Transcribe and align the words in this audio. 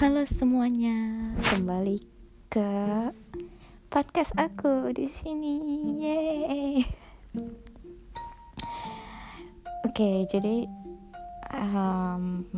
Halo 0.00 0.24
semuanya, 0.24 0.96
kembali 1.44 2.00
ke 2.48 2.72
podcast 3.92 4.32
aku 4.32 4.96
di 4.96 5.04
sini. 5.04 5.60
Oke, 9.84 10.24
jadi 10.24 10.64
um, 11.52 12.48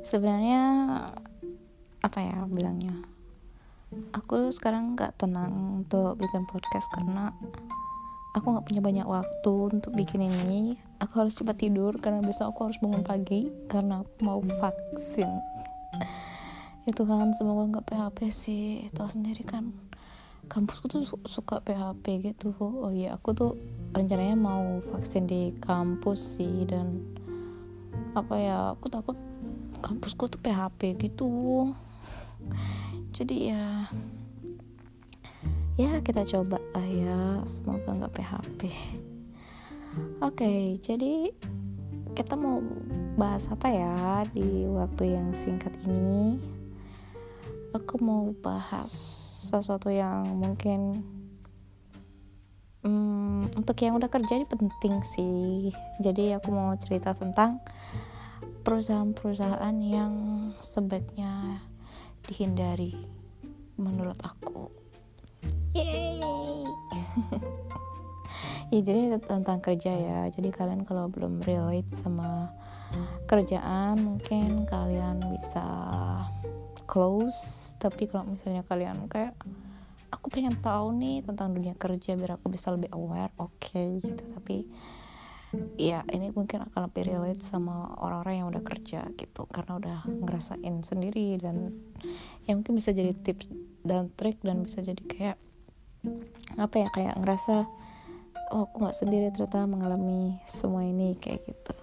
sebenarnya 0.00 0.62
apa 2.00 2.18
ya 2.24 2.48
bilangnya? 2.48 3.04
Aku 4.16 4.48
sekarang 4.48 4.96
nggak 4.96 5.20
tenang 5.20 5.84
untuk 5.84 6.16
bikin 6.16 6.48
podcast 6.48 6.88
karena 6.88 7.36
aku 8.32 8.56
nggak 8.56 8.64
punya 8.64 8.80
banyak 8.80 9.04
waktu 9.04 9.52
untuk 9.76 9.92
bikin 9.92 10.24
ini 10.24 10.80
aku 11.04 11.26
harus 11.26 11.36
cepat 11.36 11.58
tidur 11.58 12.00
karena 12.00 12.24
besok 12.24 12.56
aku 12.56 12.70
harus 12.70 12.78
bangun 12.80 13.04
pagi 13.04 13.52
karena 13.68 14.00
aku 14.00 14.12
mau 14.22 14.40
vaksin 14.40 15.28
itu 16.88 17.04
kan 17.04 17.36
semoga 17.36 17.68
nggak 17.68 17.86
PHP 17.92 18.18
sih. 18.32 18.66
Tahu 18.96 19.08
sendiri 19.12 19.44
kan 19.44 19.76
kampusku 20.48 20.88
tuh 20.88 21.04
suka 21.28 21.60
PHP 21.60 22.32
gitu. 22.32 22.56
Oh 22.56 22.88
iya 22.88 23.20
aku 23.20 23.36
tuh 23.36 23.52
rencananya 23.92 24.34
mau 24.40 24.80
vaksin 24.88 25.28
di 25.28 25.52
kampus 25.60 26.40
sih 26.40 26.64
dan 26.64 27.04
apa 28.16 28.34
ya 28.40 28.58
aku 28.72 28.88
takut 28.88 29.16
kampusku 29.84 30.32
tuh 30.32 30.40
PHP 30.40 30.96
gitu. 30.96 31.28
Jadi 33.12 33.52
ya 33.52 33.92
ya 35.76 36.00
kita 36.00 36.24
coba 36.24 36.56
lah 36.72 36.88
ya. 36.88 37.44
Semoga 37.44 37.92
nggak 37.92 38.16
PHP 38.16 38.60
oke 40.22 40.78
jadi 40.82 41.32
kita 42.14 42.34
mau 42.34 42.62
bahas 43.18 43.46
apa 43.50 43.68
ya 43.70 44.22
di 44.30 44.66
waktu 44.66 45.14
yang 45.14 45.30
singkat 45.34 45.74
ini 45.86 46.38
aku 47.76 48.00
mau 48.00 48.32
bahas 48.40 48.90
sesuatu 49.48 49.88
yang 49.92 50.24
mungkin 50.36 51.04
hmm, 52.84 53.54
untuk 53.56 53.76
yang 53.80 53.96
udah 53.96 54.10
kerja 54.10 54.38
ini 54.38 54.46
penting 54.48 55.00
sih. 55.04 55.72
Jadi 56.00 56.36
aku 56.36 56.48
mau 56.52 56.74
cerita 56.80 57.12
tentang 57.12 57.60
perusahaan-perusahaan 58.64 59.76
yang 59.80 60.12
sebaiknya 60.60 61.62
dihindari 62.26 62.92
menurut 63.80 64.18
aku. 64.20 64.68
Yeay. 65.72 66.66
ya 68.74 68.80
jadi 68.84 69.16
tentang 69.22 69.60
kerja 69.64 69.92
ya. 69.92 70.18
Jadi 70.28 70.52
kalian 70.52 70.84
kalau 70.84 71.08
belum 71.08 71.40
relate 71.44 71.88
sama 71.96 72.52
kerjaan 73.28 74.00
mungkin 74.00 74.64
kalian 74.64 75.20
bisa 75.36 75.64
close 76.88 77.76
tapi 77.76 78.08
kalau 78.08 78.32
misalnya 78.32 78.64
kalian 78.64 79.06
kayak 79.12 79.36
aku 80.08 80.32
pengen 80.32 80.56
tahu 80.58 80.96
nih 80.96 81.20
tentang 81.20 81.52
dunia 81.52 81.76
kerja 81.76 82.16
biar 82.16 82.40
aku 82.40 82.48
bisa 82.48 82.72
lebih 82.72 82.88
aware 82.96 83.32
oke 83.36 83.54
okay, 83.60 84.00
gitu. 84.00 84.22
Tapi 84.34 84.64
ya 85.80 86.04
ini 86.12 86.32
mungkin 86.32 86.68
akan 86.68 86.88
lebih 86.88 87.08
relate 87.08 87.40
sama 87.44 87.92
orang-orang 88.00 88.44
yang 88.44 88.48
udah 88.48 88.62
kerja 88.64 89.04
gitu. 89.14 89.44
Karena 89.52 89.76
udah 89.76 89.98
ngerasain 90.08 90.74
sendiri 90.80 91.36
dan 91.36 91.76
ya 92.48 92.56
mungkin 92.56 92.76
bisa 92.76 92.90
jadi 92.96 93.12
tips 93.12 93.52
dan 93.84 94.08
trik 94.16 94.40
dan 94.40 94.64
bisa 94.64 94.80
jadi 94.80 95.02
kayak 95.04 95.36
apa 96.56 96.74
ya 96.78 96.88
kayak 96.94 97.14
ngerasa 97.20 97.68
oh 98.54 98.64
aku 98.64 98.80
nggak 98.80 98.96
sendiri 98.96 99.26
ternyata 99.34 99.68
mengalami 99.68 100.40
semua 100.48 100.88
ini 100.88 101.14
kayak 101.20 101.44
gitu. 101.44 101.76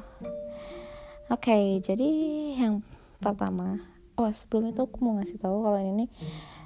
Oke 1.29 1.49
okay, 1.49 1.65
jadi 1.81 2.09
yang 2.57 2.81
pertama 3.21 3.94
oh 4.15 4.31
sebelum 4.31 4.71
itu 4.71 4.81
aku 4.87 4.97
mau 5.03 5.19
ngasih 5.19 5.39
tahu 5.39 5.63
kalau 5.63 5.79
ini 5.79 6.07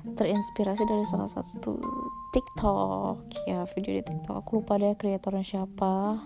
terinspirasi 0.06 0.86
dari 0.86 1.06
salah 1.06 1.28
satu 1.28 1.82
TikTok. 2.32 3.26
Ya 3.50 3.66
video 3.74 4.00
di 4.00 4.04
TikTok. 4.06 4.46
Aku 4.46 4.62
lupa 4.62 4.78
deh 4.78 4.94
kreatornya 4.96 5.44
siapa. 5.44 6.22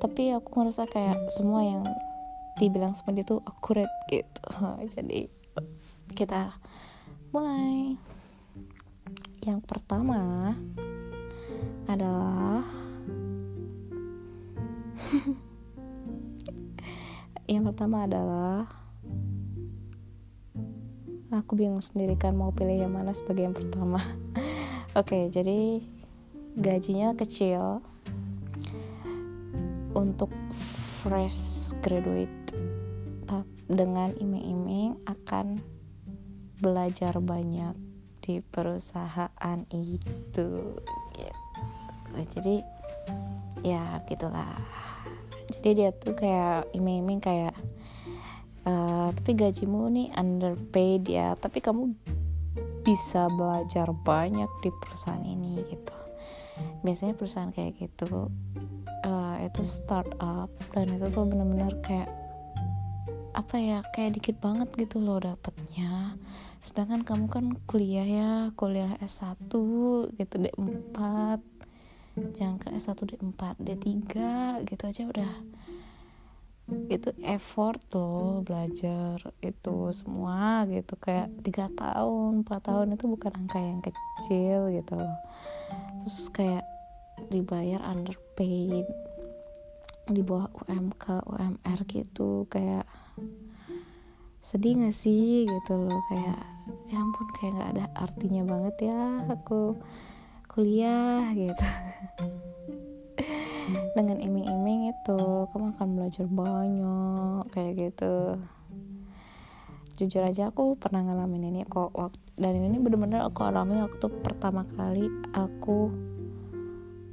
Tapi 0.00 0.32
aku 0.32 0.48
ngerasa 0.56 0.88
kayak 0.88 1.28
semua 1.30 1.60
yang 1.62 1.84
dibilang 2.56 2.96
dia 3.12 3.24
tuh 3.24 3.44
akurat 3.44 3.88
gitu. 4.08 4.42
Jadi 4.96 5.28
kita 6.16 6.56
mulai. 7.30 7.96
Yang 9.40 9.64
pertama 9.64 10.52
adalah 11.88 12.60
yang 17.50 17.64
pertama 17.66 18.04
adalah 18.04 18.79
aku 21.30 21.54
bingung 21.54 21.82
sendiri 21.82 22.18
kan 22.18 22.34
mau 22.34 22.50
pilih 22.50 22.86
yang 22.86 22.94
mana 22.94 23.14
sebagai 23.14 23.46
yang 23.46 23.56
pertama. 23.56 24.02
Oke 24.98 25.14
okay, 25.14 25.22
jadi 25.30 25.80
gajinya 26.58 27.14
kecil. 27.14 27.82
Untuk 29.90 30.30
fresh 31.02 31.74
graduate 31.82 32.54
dengan 33.70 34.10
iming-iming 34.18 34.98
akan 35.06 35.62
belajar 36.58 37.18
banyak 37.22 37.74
di 38.22 38.42
perusahaan 38.42 39.58
itu 39.70 40.10
gitu. 40.30 40.74
Jadi 42.34 42.56
ya 43.62 44.00
gitulah. 44.08 44.58
Jadi 45.50 45.70
dia 45.74 45.90
tuh 45.94 46.14
kayak 46.14 46.70
iming-iming 46.74 47.20
kayak 47.22 47.54
uh, 48.66 49.08
tapi 49.14 49.30
gajimu 49.36 49.88
nih 49.92 50.08
underpaid 50.16 51.06
ya. 51.06 51.36
Tapi 51.36 51.62
kamu 51.62 51.94
bisa 52.82 53.28
belajar 53.30 53.92
banyak 53.92 54.48
di 54.64 54.70
perusahaan 54.82 55.22
ini 55.22 55.62
gitu. 55.68 55.96
Biasanya 56.84 57.14
perusahaan 57.16 57.52
kayak 57.52 57.76
gitu 57.80 58.28
uh, 59.04 59.36
itu 59.40 59.62
startup 59.64 60.50
dan 60.72 60.86
itu 60.92 61.06
tuh 61.12 61.24
bener-bener 61.24 61.72
kayak 61.80 62.10
apa 63.30 63.56
ya 63.62 63.78
kayak 63.94 64.18
dikit 64.18 64.36
banget 64.42 64.68
gitu 64.76 64.98
loh 65.00 65.22
dapatnya. 65.22 66.18
Sedangkan 66.60 67.06
kamu 67.06 67.26
kan 67.32 67.46
kuliah 67.64 68.04
ya 68.04 68.32
kuliah 68.52 68.96
S1 69.00 69.48
gitu 70.12 70.34
D4 70.36 70.98
jangan 72.36 72.58
kan 72.60 72.72
S1 72.76 73.00
D4 73.06 73.40
D3 73.62 73.86
gitu 74.66 74.82
aja 74.84 75.02
udah 75.08 75.32
itu 76.90 77.10
effort 77.26 77.80
loh 77.94 78.42
belajar 78.46 79.18
itu 79.42 79.76
semua 79.94 80.66
gitu. 80.70 80.94
Kayak 80.98 81.28
tiga 81.42 81.66
tahun 81.74 82.42
empat 82.46 82.60
tahun 82.66 82.94
itu 82.94 83.04
bukan 83.06 83.32
angka 83.34 83.58
yang 83.58 83.80
kecil 83.82 84.70
gitu 84.74 84.98
terus 86.00 86.32
kayak 86.32 86.64
dibayar 87.28 87.84
underpaid 87.84 88.88
di 90.10 90.22
bawah 90.24 90.50
UMK 90.66 91.22
UMR 91.28 91.80
gitu. 91.86 92.46
Kayak 92.50 92.88
sedih 94.40 94.80
gak 94.82 94.96
sih 94.96 95.46
gitu 95.46 95.74
loh. 95.76 96.00
Kayak 96.08 96.40
ya 96.90 96.98
ampun 96.98 97.26
kayak 97.38 97.52
nggak 97.54 97.70
ada 97.76 97.86
artinya 97.98 98.42
banget 98.46 98.76
ya 98.90 99.02
aku 99.30 99.78
kuliah 100.50 101.30
gitu 101.34 101.66
iming-iming 105.10 105.44
itu 105.44 105.50
kamu 105.50 105.66
akan 105.74 105.88
belajar 105.96 106.26
banyak 106.30 107.42
kayak 107.50 107.72
gitu. 107.78 108.14
Jujur 109.98 110.22
aja 110.24 110.48
aku 110.48 110.80
pernah 110.80 111.04
ngalamin 111.04 111.52
ini 111.52 111.62
kok. 111.68 111.92
Waktu 111.92 112.18
dan 112.40 112.56
ini 112.56 112.80
bener-bener 112.80 113.20
aku 113.20 113.44
alami 113.44 113.84
waktu 113.84 114.06
pertama 114.24 114.64
kali 114.76 115.12
aku 115.36 115.92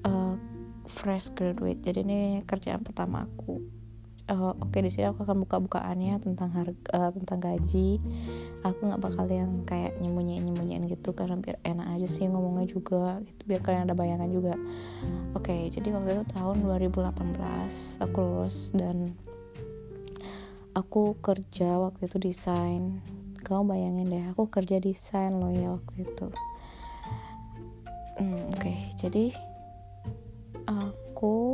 uh, 0.07 0.35
fresh 0.87 1.33
graduate. 1.35 1.83
Jadi 1.83 1.99
ini 2.05 2.19
kerjaan 2.47 2.85
pertama 2.85 3.27
aku 3.27 3.76
uh, 4.27 4.53
oke 4.53 4.69
okay, 4.71 4.83
di 4.83 4.91
sini 4.91 5.07
aku 5.07 5.23
akan 5.23 5.47
buka-bukaannya 5.47 6.19
tentang 6.19 6.49
harga 6.51 6.83
uh, 6.93 7.11
tentang 7.15 7.39
gaji. 7.39 7.99
Aku 8.63 8.79
nggak 8.91 9.01
bakal 9.01 9.25
yang 9.31 9.63
kayak 9.63 9.95
nyembunyiin 10.03 10.43
nyembunyiin 10.43 10.83
gitu 10.91 11.15
karena 11.15 11.39
biar 11.39 11.57
enak 11.63 11.87
aja 11.97 12.07
sih 12.07 12.27
ngomongnya 12.27 12.67
juga 12.67 13.23
gitu. 13.23 13.41
Biar 13.47 13.61
kalian 13.63 13.87
ada 13.87 13.95
bayangan 13.95 14.29
juga. 14.29 14.53
Oke 15.35 15.51
okay, 15.51 15.61
jadi 15.71 15.95
waktu 15.95 16.19
itu 16.19 16.25
tahun 16.35 16.55
2018 16.63 18.03
aku 18.03 18.17
lulus 18.19 18.71
dan 18.75 19.15
aku 20.75 21.15
kerja 21.23 21.79
waktu 21.79 22.11
itu 22.11 22.17
desain. 22.19 22.99
Kamu 23.41 23.63
bayangin 23.71 24.11
deh 24.11 24.25
aku 24.35 24.51
kerja 24.51 24.83
desain 24.83 25.31
loh 25.31 25.53
ya 25.55 25.71
waktu 25.71 26.03
itu. 26.03 26.27
Hmm, 28.17 28.49
oke 28.49 28.59
okay, 28.59 28.91
jadi 28.97 29.29
aku 30.67 31.53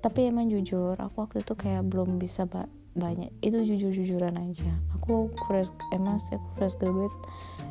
tapi 0.00 0.32
emang 0.32 0.48
jujur 0.48 0.96
aku 0.96 1.28
waktu 1.28 1.44
itu 1.44 1.52
kayak 1.52 1.84
belum 1.88 2.16
bisa 2.16 2.48
ba 2.48 2.64
banyak 2.96 3.30
itu 3.44 3.62
jujur 3.62 3.92
jujuran 3.94 4.34
aja. 4.34 4.72
Aku 4.98 5.30
fresh 5.46 5.70
emang 5.94 6.18
sih 6.18 6.34
aku 6.34 6.48
fresh 6.58 6.76
graduate 6.80 7.14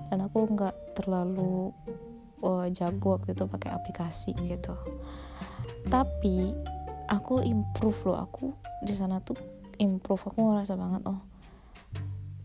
dan 0.09 0.23
aku 0.23 0.47
nggak 0.47 0.75
terlalu 0.95 1.75
oh, 2.39 2.65
jago 2.71 3.19
waktu 3.19 3.35
itu 3.35 3.43
pakai 3.49 3.69
aplikasi 3.75 4.31
gitu. 4.47 4.77
Tapi 5.91 6.55
aku 7.11 7.43
improve 7.43 7.99
loh 8.07 8.23
aku 8.23 8.53
di 8.85 8.93
sana 8.95 9.19
tuh 9.19 9.35
improve 9.81 10.23
aku 10.23 10.39
ngerasa 10.39 10.77
banget 10.77 11.01
oh 11.09 11.19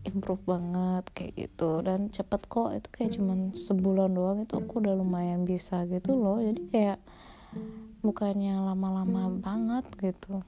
improve 0.05 0.43
banget 0.45 1.03
kayak 1.15 1.33
gitu. 1.35 1.81
Dan 1.81 2.13
cepet 2.13 2.41
kok 2.45 2.73
itu 2.75 2.87
kayak 2.93 3.11
cuman 3.17 3.55
sebulan 3.57 4.11
doang 4.13 4.37
itu 4.45 4.55
aku 4.57 4.83
udah 4.83 4.93
lumayan 4.93 5.43
bisa 5.43 5.83
gitu 5.89 6.13
loh. 6.13 6.37
Jadi 6.39 6.61
kayak 6.69 6.99
bukannya 8.05 8.61
lama-lama 8.61 9.33
banget 9.41 9.85
gitu. 9.97 10.45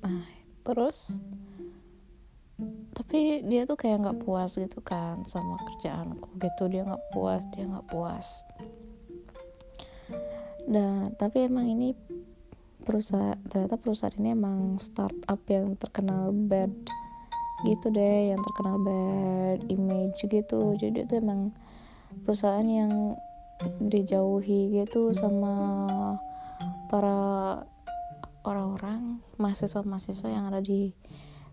Nah 0.00 0.22
terus 0.62 1.18
tapi 2.94 3.40
dia 3.48 3.64
tuh 3.64 3.74
kayak 3.74 4.04
nggak 4.04 4.20
puas 4.22 4.54
gitu 4.54 4.78
kan 4.84 5.26
sama 5.26 5.58
kerjaanku 5.58 6.30
gitu. 6.38 6.70
Dia 6.70 6.86
nggak 6.86 7.04
puas 7.10 7.42
dia 7.50 7.64
nggak 7.66 7.88
puas. 7.90 8.26
Dan 10.70 11.18
tapi 11.18 11.50
emang 11.50 11.66
ini 11.66 11.98
perusahaan 12.86 13.36
ternyata 13.50 13.74
perusahaan 13.74 14.14
ini 14.14 14.30
emang 14.32 14.78
startup 14.78 15.40
yang 15.50 15.74
terkenal 15.74 16.30
bad 16.30 16.70
gitu 17.66 17.92
deh 17.92 18.32
yang 18.32 18.40
terkenal 18.40 18.78
bad 18.80 19.60
image 19.66 20.22
gitu. 20.24 20.78
Jadi 20.78 21.04
itu 21.04 21.14
emang 21.18 21.50
perusahaan 22.22 22.64
yang 22.64 23.18
dijauhi 23.80 24.72
gitu 24.72 25.12
sama 25.12 25.52
para 26.90 27.14
orang-orang 28.42 29.22
mahasiswa-mahasiswa 29.38 30.26
yang 30.26 30.50
ada 30.50 30.58
di 30.58 30.90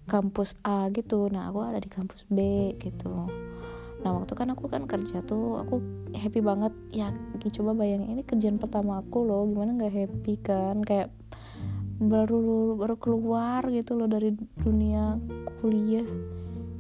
kampus 0.10 0.58
A 0.66 0.90
gitu. 0.90 1.30
Nah 1.30 1.54
aku 1.54 1.62
ada 1.62 1.78
di 1.78 1.92
kampus 1.94 2.26
B 2.26 2.74
gitu. 2.82 3.30
Nah 4.02 4.10
waktu 4.18 4.34
kan 4.34 4.50
aku 4.50 4.66
kan 4.66 4.90
kerja 4.90 5.22
tuh 5.22 5.62
aku 5.62 5.78
happy 6.18 6.42
banget. 6.42 6.74
Ya 6.90 7.14
coba 7.54 7.78
bayangin 7.78 8.18
ini 8.18 8.26
kerjaan 8.26 8.58
pertama 8.58 9.06
aku 9.06 9.30
loh. 9.30 9.46
Gimana 9.46 9.78
nggak 9.78 9.94
happy 9.94 10.34
kan? 10.42 10.82
Kayak 10.82 11.14
baru 12.02 12.74
baru 12.74 12.96
keluar 12.98 13.68
gitu 13.70 13.94
loh 13.94 14.10
dari 14.10 14.34
dunia 14.64 15.22
kuliah. 15.62 16.08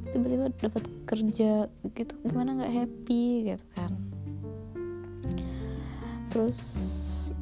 Tiba-tiba 0.08 0.50
dapat 0.56 0.84
kerja 1.06 1.68
gitu 1.94 2.14
gimana 2.26 2.58
nggak 2.64 2.74
happy 2.74 3.54
gitu 3.54 3.66
kan. 3.76 3.92
Terus 6.32 6.60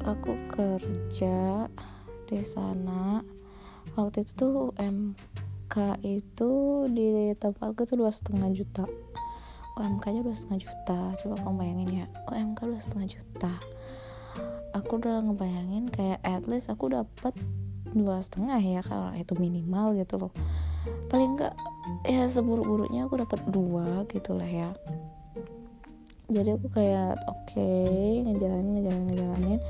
aku 0.06 0.38
kerja 0.54 1.66
di 2.30 2.40
sana. 2.46 3.26
Waktu 3.98 4.22
itu 4.22 4.32
tuh 4.38 4.70
MK 4.78 5.74
itu 6.06 6.52
di 6.86 7.34
tempatku 7.34 7.82
tuh 7.90 7.98
dua 7.98 8.14
setengah 8.14 8.54
juta. 8.54 8.86
UMK 9.76 10.04
nya 10.14 10.22
dua 10.22 10.36
setengah 10.38 10.60
juta. 10.62 11.00
Coba 11.18 11.34
kamu 11.42 11.54
bayangin 11.58 11.90
ya. 11.90 12.06
UMK 12.30 12.60
dua 12.70 12.80
setengah 12.80 13.08
juta. 13.18 13.52
Aku 14.78 15.02
udah 15.02 15.26
ngebayangin 15.26 15.90
kayak 15.90 16.22
at 16.22 16.46
least 16.46 16.70
aku 16.70 16.92
dapat 16.92 17.34
dua 17.90 18.22
setengah 18.22 18.62
ya 18.62 18.80
kalau 18.86 19.10
itu 19.18 19.34
minimal 19.34 19.98
gitu 19.98 20.22
loh. 20.22 20.32
Paling 21.10 21.34
enggak 21.34 21.54
ya 22.06 22.30
seburuk-buruknya 22.30 23.10
aku 23.10 23.26
dapat 23.26 23.40
dua 23.50 24.06
gitu 24.06 24.38
lah 24.38 24.46
ya 24.46 24.70
jadi 26.26 26.58
aku 26.58 26.66
kayak 26.74 27.22
oke 27.30 27.46
okay, 27.46 28.22
ngejalanin 28.26 28.82
ngejalanin 28.82 29.06
ngejalanin. 29.14 29.60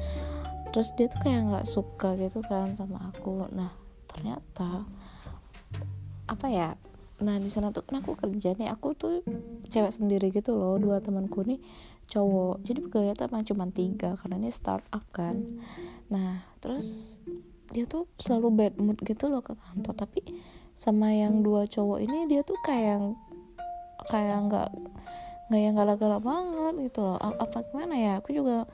Terus 0.73 0.89
dia 0.97 1.07
tuh 1.09 1.21
kayak 1.25 1.41
nggak 1.53 1.67
suka 1.69 2.17
gitu 2.17 2.41
kan 2.45 2.73
sama 2.73 3.13
aku. 3.13 3.49
Nah 3.53 3.73
ternyata 4.09 4.89
apa 6.27 6.47
ya 6.51 6.75
nah 7.17 7.41
di 7.41 7.49
sana 7.49 7.73
tuh 7.73 7.81
kan 7.81 8.05
aku 8.05 8.13
kerja 8.13 8.53
nih 8.61 8.69
aku 8.69 8.93
tuh 8.93 9.25
cewek 9.73 9.89
sendiri 9.89 10.29
gitu 10.29 10.53
loh 10.53 10.77
dua 10.77 11.01
temanku 11.01 11.45
nih 11.45 11.61
cowok. 12.09 12.61
Jadi 12.65 12.79
pegawai 12.89 13.17
tuh 13.17 13.27
emang 13.29 13.45
cuma 13.45 13.65
tiga 13.73 14.17
karena 14.21 14.37
ini 14.41 14.53
startup 14.53 15.05
kan. 15.13 15.61
Nah 16.13 16.45
terus 16.61 17.17
dia 17.73 17.85
tuh 17.89 18.07
selalu 18.21 18.49
bad 18.53 18.75
mood 18.81 18.99
gitu 19.05 19.29
loh 19.33 19.41
ke 19.41 19.53
kantor. 19.57 19.95
Tapi 19.97 20.21
sama 20.77 21.13
yang 21.13 21.41
dua 21.41 21.65
cowok 21.65 22.05
ini 22.05 22.29
dia 22.29 22.45
tuh 22.45 22.57
kayak 22.61 23.17
kayak 24.13 24.39
nggak 24.49 24.71
nggak 25.47 25.61
yang 25.63 25.75
galak-galak 25.79 26.23
banget 26.23 26.75
gitu 26.91 27.01
loh. 27.07 27.19
Apa 27.19 27.63
gimana 27.71 27.95
ya? 27.95 28.13
Aku 28.19 28.35
juga 28.35 28.67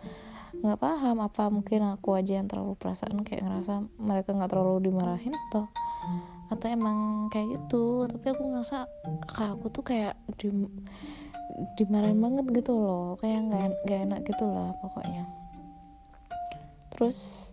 nggak 0.52 0.78
paham 0.78 1.16
apa 1.24 1.48
mungkin 1.48 1.80
aku 1.96 2.14
aja 2.16 2.38
yang 2.38 2.46
terlalu 2.48 2.76
perasaan 2.76 3.24
kayak 3.24 3.44
ngerasa 3.44 3.88
mereka 3.96 4.36
nggak 4.36 4.52
terlalu 4.52 4.92
dimarahin 4.92 5.34
atau 5.48 5.68
atau 6.52 6.66
emang 6.68 7.28
kayak 7.32 7.60
gitu. 7.60 8.08
Tapi 8.08 8.26
aku 8.32 8.42
ngerasa 8.52 8.88
kakak 9.28 9.50
aku 9.56 9.66
tuh 9.72 9.84
kayak 9.84 10.14
di 10.40 10.48
dimarahin 11.76 12.20
banget 12.20 12.44
gitu 12.64 12.72
loh. 12.76 13.16
Kayak 13.20 13.48
nggak 13.48 13.62
nggak 13.84 14.00
enak 14.08 14.20
gitu 14.28 14.44
lah 14.48 14.72
pokoknya. 14.80 15.24
Terus 16.92 17.50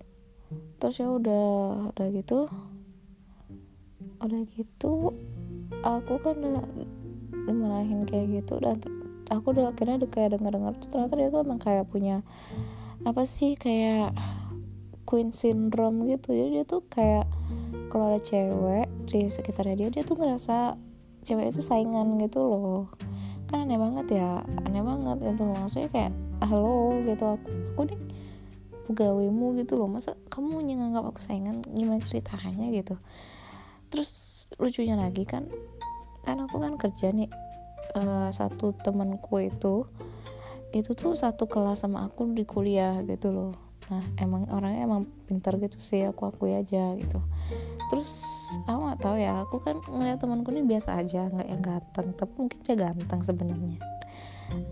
terus 0.80 0.96
ya 0.98 1.12
udah 1.12 1.48
udah 1.94 2.08
gitu 2.16 2.48
udah 4.20 4.42
gitu 4.56 5.16
aku 5.84 6.14
kan 6.20 6.36
udah 6.40 6.66
dimarahin 7.48 8.04
kayak 8.08 8.42
gitu 8.44 8.60
dan 8.60 8.80
aku 9.30 9.54
udah 9.54 9.72
akhirnya 9.74 10.02
udah 10.04 10.10
kayak 10.10 10.30
denger 10.36 10.52
dengar 10.58 10.74
tuh 10.78 10.90
ternyata 10.90 11.14
dia 11.16 11.30
tuh 11.30 11.42
emang 11.46 11.62
kayak 11.62 11.86
punya 11.88 12.26
apa 13.08 13.24
sih 13.24 13.56
kayak 13.56 14.12
queen 15.10 15.34
syndrome 15.34 16.06
gitu. 16.06 16.30
Jadi 16.38 16.50
dia 16.62 16.64
tuh 16.70 16.86
kayak 16.86 17.26
kalau 17.90 18.14
ada 18.14 18.22
cewek 18.22 18.86
di 19.10 19.26
sekitarnya 19.26 19.76
dia 19.86 19.90
dia 19.90 20.04
tuh 20.06 20.22
ngerasa 20.22 20.78
cewek 21.26 21.50
itu 21.56 21.66
saingan 21.66 22.22
gitu 22.22 22.46
loh. 22.46 22.94
Kan 23.50 23.66
aneh 23.66 23.82
banget 23.82 24.22
ya 24.22 24.46
aneh 24.70 24.86
banget 24.86 25.34
itu 25.34 25.44
maksudnya 25.46 25.90
kayak 25.90 26.12
halo 26.46 27.02
gitu. 27.10 27.26
Aku 27.26 27.50
aku 27.74 27.82
nih 27.90 28.00
pegawaimu 28.86 29.58
gitu 29.58 29.82
loh. 29.82 29.90
Masa 29.90 30.14
kamu 30.30 30.62
nganggap 30.62 31.10
aku 31.10 31.22
saingan? 31.26 31.66
Gimana 31.74 32.06
ceritanya? 32.06 32.70
gitu. 32.70 32.94
Terus 33.90 34.46
lucunya 34.62 34.94
lagi 34.94 35.26
kan 35.26 35.50
kan 36.22 36.46
aku 36.46 36.62
kan 36.62 36.78
kerja 36.78 37.10
nih 37.10 37.26
uh, 37.96 38.30
satu 38.30 38.76
temanku 38.78 39.42
itu 39.42 39.86
itu 40.70 40.94
tuh 40.94 41.18
satu 41.18 41.50
kelas 41.50 41.82
sama 41.82 42.06
aku 42.06 42.30
di 42.30 42.46
kuliah 42.46 43.02
gitu 43.06 43.34
loh. 43.34 43.54
Nah 43.90 44.06
emang 44.22 44.46
orangnya 44.54 44.86
emang 44.86 45.10
pintar 45.26 45.58
gitu 45.58 45.82
sih 45.82 46.06
aku 46.06 46.30
akui 46.30 46.54
aja 46.54 46.94
gitu. 46.94 47.18
Terus 47.90 48.22
aku 48.70 48.80
gak 48.94 49.02
tahu 49.02 49.18
ya 49.18 49.42
aku 49.42 49.58
kan 49.66 49.82
ngeliat 49.82 50.22
temanku 50.22 50.54
ini 50.54 50.62
biasa 50.62 51.02
aja 51.02 51.26
nggak 51.26 51.50
yang 51.50 51.62
ganteng 51.66 52.08
tapi 52.14 52.34
mungkin 52.38 52.60
dia 52.62 52.76
ganteng 52.78 53.22
sebenarnya. 53.26 53.82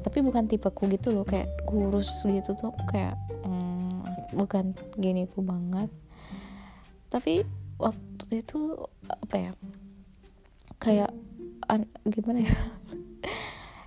Tapi 0.05 0.17
bukan 0.21 0.45
tipeku 0.45 0.85
gitu 0.89 1.13
loh 1.13 1.25
kayak 1.25 1.49
kurus 1.65 2.25
gitu 2.25 2.53
tuh 2.53 2.73
kayak 2.89 3.17
hmm, 3.41 4.05
bukan 4.37 4.77
giniku 5.01 5.41
banget. 5.41 5.89
Tapi 7.09 7.41
waktu 7.81 8.41
itu 8.45 8.77
apa 9.09 9.35
ya 9.37 9.51
kayak 10.77 11.09
an, 11.69 11.89
gimana 12.05 12.45
ya 12.45 12.57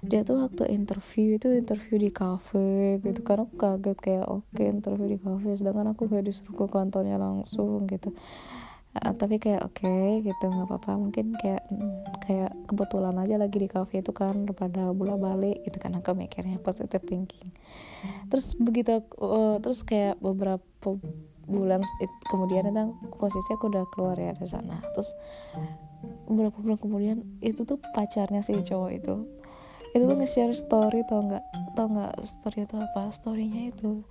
dia 0.01 0.25
tuh 0.25 0.49
waktu 0.49 0.65
interview 0.73 1.37
itu 1.37 1.53
interview 1.53 2.01
di 2.01 2.09
cafe 2.09 2.97
gitu 3.05 3.21
karena 3.21 3.45
aku 3.45 3.57
kaget 3.61 3.99
kayak 4.01 4.27
oke 4.33 4.49
okay, 4.49 4.73
interview 4.73 5.07
di 5.13 5.19
cafe. 5.21 5.49
Sedangkan 5.61 5.93
aku 5.93 6.09
kayak 6.09 6.25
disuruh 6.33 6.57
ke 6.57 6.67
kantornya 6.73 7.21
langsung 7.21 7.85
gitu. 7.85 8.17
Uh, 8.91 9.15
tapi 9.15 9.39
kayak 9.39 9.63
oke 9.63 9.77
okay, 9.77 10.25
gitu 10.25 10.45
nggak 10.49 10.73
apa-apa. 10.73 10.97
Mungkin 10.97 11.37
kayak 11.37 11.69
kayak 12.25 12.53
kebetulan 12.65 13.13
aja 13.21 13.37
lagi 13.37 13.61
di 13.61 13.69
cafe 13.69 14.01
itu 14.01 14.13
kan 14.17 14.49
pada 14.57 14.89
bola 14.97 15.21
balik 15.21 15.61
gitu 15.69 15.77
kan 15.77 15.93
aku 15.93 16.17
mikirnya 16.17 16.57
positive 16.65 17.05
thinking. 17.05 17.53
Terus 18.33 18.57
begitu 18.57 19.05
uh, 19.21 19.61
terus 19.61 19.85
kayak 19.85 20.17
beberapa 20.25 20.97
bulan 21.45 21.85
kemudian 22.31 22.73
itu 22.73 22.85
posisi 23.21 23.53
aku 23.53 23.69
udah 23.69 23.85
keluar 23.93 24.17
ya 24.17 24.33
dari 24.33 24.49
sana. 24.49 24.81
Terus 24.97 25.13
beberapa 26.29 26.59
bulan 26.63 26.79
kemudian 26.79 27.19
itu 27.41 27.67
tuh 27.67 27.79
pacarnya 27.93 28.41
si 28.41 28.57
cowok 28.61 28.91
itu. 28.95 29.15
Itu 29.91 30.07
tuh 30.07 30.17
nge-share 30.23 30.55
story 30.55 31.03
tau 31.11 31.27
nggak? 31.27 31.45
Tau 31.75 31.87
nggak 31.91 32.15
story 32.23 32.67
itu 32.67 32.77
apa? 32.79 33.11
Storynya 33.11 33.75
itu 33.75 34.07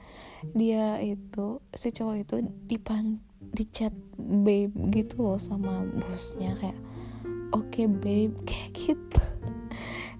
dia 0.55 0.99
itu 0.99 1.63
si 1.71 1.89
cowok 1.95 2.15
itu 2.19 2.35
dipang 2.67 3.19
di 3.39 3.63
chat 3.71 3.95
babe 4.19 4.75
gitu 4.91 5.23
loh 5.23 5.39
sama 5.39 5.87
bosnya 6.03 6.55
kayak 6.59 6.79
oke 7.55 7.65
okay, 7.71 7.87
babe 7.87 8.35
kayak 8.49 8.71
gitu. 8.75 9.21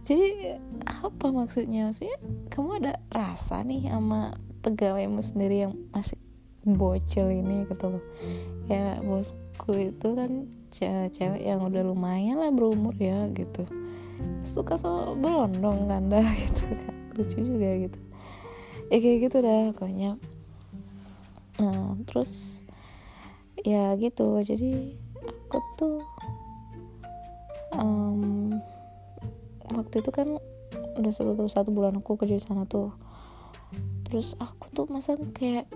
Jadi 0.10 0.58
apa 0.90 1.26
maksudnya? 1.30 1.92
Maksudnya 1.92 2.18
kamu 2.50 2.70
ada 2.82 2.94
rasa 3.14 3.62
nih 3.62 3.94
sama 3.94 4.34
pegawaimu 4.66 5.22
sendiri 5.22 5.70
yang 5.70 5.74
masih 5.94 6.18
bocil 6.66 7.30
ini 7.30 7.68
gitu 7.70 8.00
loh. 8.00 8.04
Ya 8.66 8.98
bosku 9.60 9.92
itu 9.92 10.08
kan 10.16 10.48
cewek 11.12 11.44
yang 11.44 11.60
udah 11.60 11.84
lumayan 11.84 12.40
lah 12.40 12.48
berumur 12.48 12.96
ya 12.96 13.28
gitu. 13.36 13.68
Suka 14.48 14.80
sama 14.80 15.12
berondong 15.20 15.92
kan 15.92 16.08
dah 16.08 16.24
gitu 16.48 16.64
kan. 16.64 16.96
Lucu 17.20 17.38
juga 17.44 17.70
gitu. 17.84 18.00
Ya 18.88 18.98
kayak 19.04 19.20
gitu 19.28 19.38
dah 19.44 19.76
pokoknya. 19.76 20.12
Nah 21.60 22.00
terus 22.08 22.64
ya 23.68 24.00
gitu. 24.00 24.40
Jadi 24.48 24.96
aku 25.52 25.60
tuh 25.76 25.96
um, 27.76 28.56
waktu 29.76 30.00
itu 30.00 30.12
kan 30.16 30.40
udah 30.96 31.12
satu 31.12 31.36
satu 31.52 31.70
bulan 31.76 32.00
aku 32.00 32.16
kerja 32.16 32.40
di 32.40 32.44
sana 32.48 32.64
tuh. 32.64 32.96
Terus 34.08 34.40
aku 34.40 34.72
tuh 34.72 34.88
masa 34.88 35.20
kayak 35.36 35.68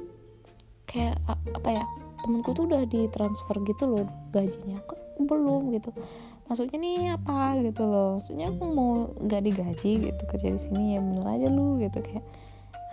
kayak 0.88 1.20
apa 1.28 1.84
ya 1.84 1.86
temenku 2.24 2.56
tuh 2.56 2.66
udah 2.66 2.88
ditransfer 2.88 3.60
gitu 3.68 3.84
loh 3.92 4.08
gajinya. 4.32 4.80
Kok 4.88 5.20
belum 5.20 5.76
gitu. 5.76 5.92
Maksudnya 6.48 6.78
nih 6.80 6.98
apa 7.20 7.60
gitu 7.60 7.84
loh. 7.84 8.18
Maksudnya 8.20 8.48
aku 8.50 8.64
mau 8.72 9.12
nggak 9.20 9.42
digaji 9.44 9.92
gitu 10.10 10.22
kerja 10.32 10.48
di 10.56 10.60
sini 10.60 10.96
ya 10.96 11.00
bener 11.04 11.28
aja 11.28 11.48
lu 11.52 11.78
gitu. 11.84 12.00
Kayak 12.00 12.26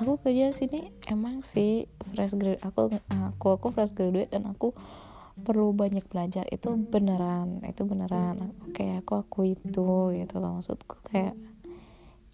aku 0.03 0.13
kerja 0.27 0.51
di 0.51 0.57
sini 0.59 0.81
emang 1.07 1.47
sih 1.47 1.87
fresh 2.13 2.35
graduate 2.35 2.65
aku 2.67 2.91
aku 3.15 3.47
aku 3.55 3.67
fresh 3.71 3.95
graduate 3.95 4.35
dan 4.35 4.51
aku 4.51 4.75
perlu 5.41 5.73
banyak 5.73 6.05
belajar. 6.11 6.45
Itu 6.51 6.75
beneran 6.75 7.63
itu 7.65 7.87
beneran. 7.87 8.53
Oke 8.67 8.99
aku 8.99 9.23
aku 9.23 9.55
itu 9.55 10.15
gitu 10.19 10.35
loh 10.43 10.59
maksudku. 10.59 10.99
Kayak 11.07 11.39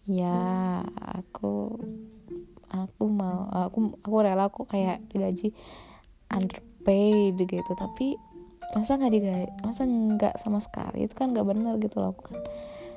ya 0.07 0.83
aku 0.95 1.83
aku 2.71 3.05
mau 3.11 3.51
aku 3.51 3.99
aku 4.03 4.17
rela 4.23 4.47
aku 4.47 4.63
kayak 4.67 5.03
digaji 5.11 5.55
underpaid 6.87 7.35
gitu. 7.51 7.73
Tapi 7.75 8.15
masa 8.79 8.95
nggak 8.95 9.13
digaji? 9.13 9.51
Masa 9.67 9.83
nggak 9.85 10.39
sama 10.39 10.63
sekali? 10.63 11.11
Itu 11.11 11.19
kan 11.19 11.35
nggak 11.35 11.47
benar 11.47 11.75
gitu 11.83 11.99
loh 11.99 12.15
kan 12.15 12.39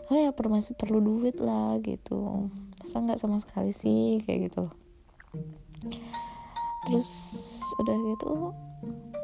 oh 0.10 0.18
ya 0.18 0.34
perlu 0.34 0.58
masih 0.58 0.74
perlu 0.74 0.98
duit 1.06 1.38
lah 1.38 1.78
gitu. 1.86 2.50
Masa 2.82 2.98
nggak 2.98 3.22
sama 3.22 3.38
sekali 3.38 3.70
sih? 3.70 4.18
Kayak 4.26 4.50
gitu 4.50 4.60
loh. 4.66 4.74
Terus 6.90 7.10
udah 7.78 7.94
gitu 7.94 8.30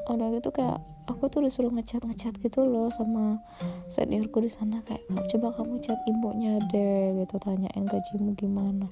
udah 0.06 0.30
gitu 0.38 0.54
kayak 0.54 0.86
aku 1.10 1.26
tuh 1.34 1.42
disuruh 1.42 1.74
ngechat 1.74 2.06
ngechat 2.06 2.38
gitu 2.38 2.70
loh 2.70 2.94
sama 2.94 3.42
seniorku 3.90 4.46
di 4.46 4.52
sana. 4.54 4.86
Kayak 4.86 5.10
coba 5.34 5.58
kamu 5.58 5.82
chat 5.82 5.98
ibunya 6.06 6.62
deh 6.70 7.26
gitu. 7.26 7.42
Tanyain 7.42 7.90
gajimu 7.90 8.38
gimana. 8.38 8.86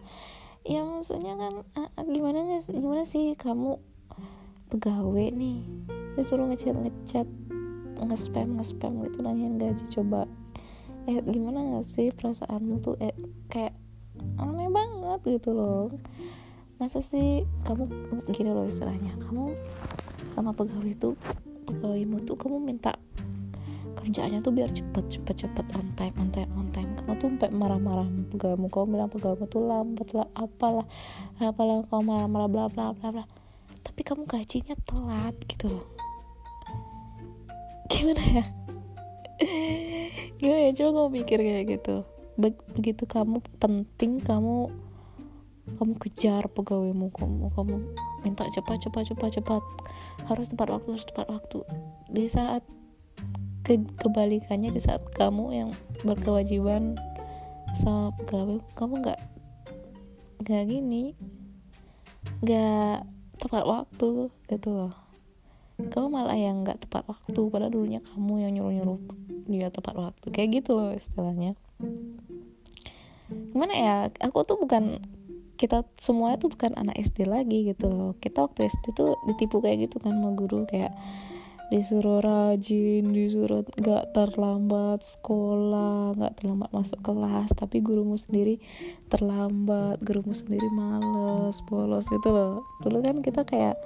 Ya 0.65 0.81
maksudnya 0.81 1.37
kan 1.37 1.61
gimana 2.09 2.41
nggak 2.41 2.73
gimana 2.73 3.05
sih 3.05 3.37
kamu 3.37 3.77
pegawai 4.73 5.29
nih. 5.37 5.61
Disuruh 6.17 6.49
ngechat 6.49 6.73
ngechat 6.73 7.29
nge-spam 8.01 8.57
nge-spam 8.57 9.05
gitu 9.05 9.21
nanyain 9.21 9.61
gaji. 9.61 9.85
Coba 9.93 10.25
eh 11.05 11.21
gimana 11.21 11.77
gak 11.77 11.85
sih 11.85 12.09
perasaanmu 12.09 12.81
tuh? 12.81 12.97
Eh 12.97 13.13
kayak 13.53 13.77
aneh 14.41 14.69
banget 14.73 15.21
gitu 15.37 15.53
loh. 15.53 15.93
Masa 16.81 17.05
sih 17.05 17.45
kamu 17.69 17.85
gini 18.33 18.49
loh 18.49 18.65
istilahnya 18.65 19.13
kamu 19.21 19.53
sama 20.25 20.57
pegawai 20.57 20.89
itu 20.89 21.13
pegawaimu 21.69 22.25
tuh 22.25 22.33
kamu 22.33 22.57
minta 22.57 22.97
kerjaannya 23.93 24.41
tuh 24.41 24.51
biar 24.51 24.67
cepet 24.67 25.05
cepet 25.05 25.47
cepet 25.47 25.65
on 25.77 25.87
time 25.93 26.15
on 26.17 26.33
time 26.33 26.51
on 26.57 26.67
time. 26.73 26.89
Kamu 26.97 27.13
tuh 27.21 27.29
sampai 27.29 27.53
marah-marah 27.53 28.09
pegawaimu 28.33 28.67
kamu 28.73 28.85
bilang 28.97 29.09
pegawaimu 29.13 29.45
tuh 29.45 29.61
lambat 29.69 30.09
lah 30.17 30.27
apalah 30.33 30.85
apalah 31.37 31.85
kamu 31.87 32.01
marah-marah 32.09 32.49
bla 32.49 32.65
bla 32.73 32.85
bla 32.97 33.09
bla 33.13 33.25
tapi 33.83 34.01
kamu 34.01 34.23
gajinya 34.25 34.75
telat 34.87 35.35
gitu 35.45 35.67
loh. 35.69 35.87
Gimana 37.91 38.23
ya? 38.23 38.45
Gimana 40.39 40.61
ya? 40.67 40.71
Coba 40.73 40.89
kamu 41.03 41.09
mikir 41.11 41.37
kayak 41.43 41.65
gitu. 41.67 41.95
Be 42.39 42.55
begitu 42.73 43.05
kamu 43.05 43.43
penting 43.61 44.23
kamu 44.23 44.73
kamu 45.79 45.93
kejar 45.95 46.43
pegawaimu 46.51 47.07
kamu 47.15 47.47
kamu 47.55 47.75
minta 48.25 48.47
cepat 48.49 48.81
cepat 48.81 49.13
cepat 49.13 49.29
cepat. 49.37 49.61
Harus 50.25 50.49
tepat 50.49 50.73
waktu 50.73 50.95
harus 50.95 51.07
tepat 51.07 51.27
waktu. 51.29 51.59
Di 52.09 52.25
saat 52.31 52.63
ke 53.63 53.79
kebalikannya 53.99 54.75
di 54.75 54.81
saat 54.83 55.03
kamu 55.15 55.45
yang 55.55 55.69
berkewajiban 56.03 56.99
sama 57.79 58.11
pegawai 58.19 58.59
kamu 58.75 58.93
nggak 59.01 59.19
nggak 60.43 60.63
gini 60.67 61.15
nggak 62.43 63.07
tepat 63.43 63.63
waktu 63.67 64.31
gitu 64.47 64.69
loh. 64.71 64.93
Kamu 65.75 66.07
malah 66.07 66.39
yang 66.39 66.63
nggak 66.63 66.88
tepat 66.88 67.03
waktu 67.12 67.39
padahal 67.51 67.73
dulunya 67.73 68.00
kamu 68.00 68.47
yang 68.47 68.51
nyuruh 68.55 68.73
nyuruh 68.73 69.00
dia 69.51 69.67
tepat 69.67 69.95
waktu. 70.00 70.31
Kayak 70.31 70.63
gitu 70.63 70.79
loh 70.79 70.95
istilahnya. 70.95 71.59
Gimana 73.51 73.73
ya 73.75 73.95
aku 74.23 74.47
tuh 74.47 74.55
bukan 74.55 75.03
kita 75.59 75.83
semua 76.00 76.35
itu 76.35 76.47
bukan 76.47 76.75
anak 76.79 76.95
SD 77.00 77.27
lagi 77.27 77.67
gitu 77.67 77.91
loh. 77.91 78.12
Kita 78.23 78.47
waktu 78.47 78.71
SD 78.71 78.95
tuh 78.95 79.19
ditipu 79.27 79.59
kayak 79.59 79.91
gitu 79.91 80.00
kan 80.00 80.15
sama 80.15 80.31
guru 80.31 80.63
kayak 80.63 80.95
disuruh 81.72 82.20
rajin 82.20 83.15
disuruh 83.15 83.63
gak 83.79 84.12
terlambat 84.12 85.00
sekolah 85.00 86.17
gak 86.17 86.34
terlambat 86.41 86.70
masuk 86.75 87.00
kelas. 87.00 87.53
Tapi 87.55 87.79
gurumu 87.79 88.20
sendiri 88.20 88.60
terlambat 89.08 90.03
gurumu 90.03 90.36
sendiri 90.36 90.67
males 90.74 91.63
bolos 91.70 92.10
gitu 92.12 92.29
loh. 92.34 92.67
Dulu 92.84 92.98
kan 93.00 93.15
kita 93.24 93.48
kayak 93.48 93.79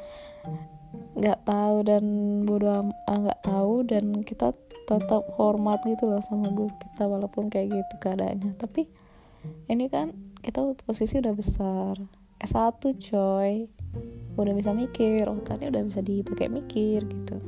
nggak 1.18 1.44
tahu 1.44 1.78
dan 1.84 2.06
bodoh 2.46 2.94
ah, 3.10 3.18
nggak 3.20 3.42
tahu 3.44 3.84
dan 3.84 4.24
kita 4.24 4.54
tetap 4.88 5.28
hormat 5.36 5.84
gitu 5.84 6.08
loh 6.08 6.24
sama 6.24 6.48
guru 6.48 6.72
kita 6.80 7.06
walaupun 7.06 7.52
kayak 7.52 7.76
gitu 7.76 7.94
keadaannya. 8.02 8.56
Tapi 8.58 8.88
ini 9.70 9.86
kan 9.92 10.16
kita 10.42 10.64
posisi 10.82 11.20
udah 11.20 11.36
besar. 11.36 11.96
S1 12.38 12.82
coy. 13.02 13.66
Udah 14.38 14.54
bisa 14.54 14.70
mikir 14.78 15.26
otaknya 15.26 15.74
udah 15.74 15.84
bisa 15.90 16.06
dipakai 16.06 16.54
mikir 16.54 17.02
gitu 17.02 17.42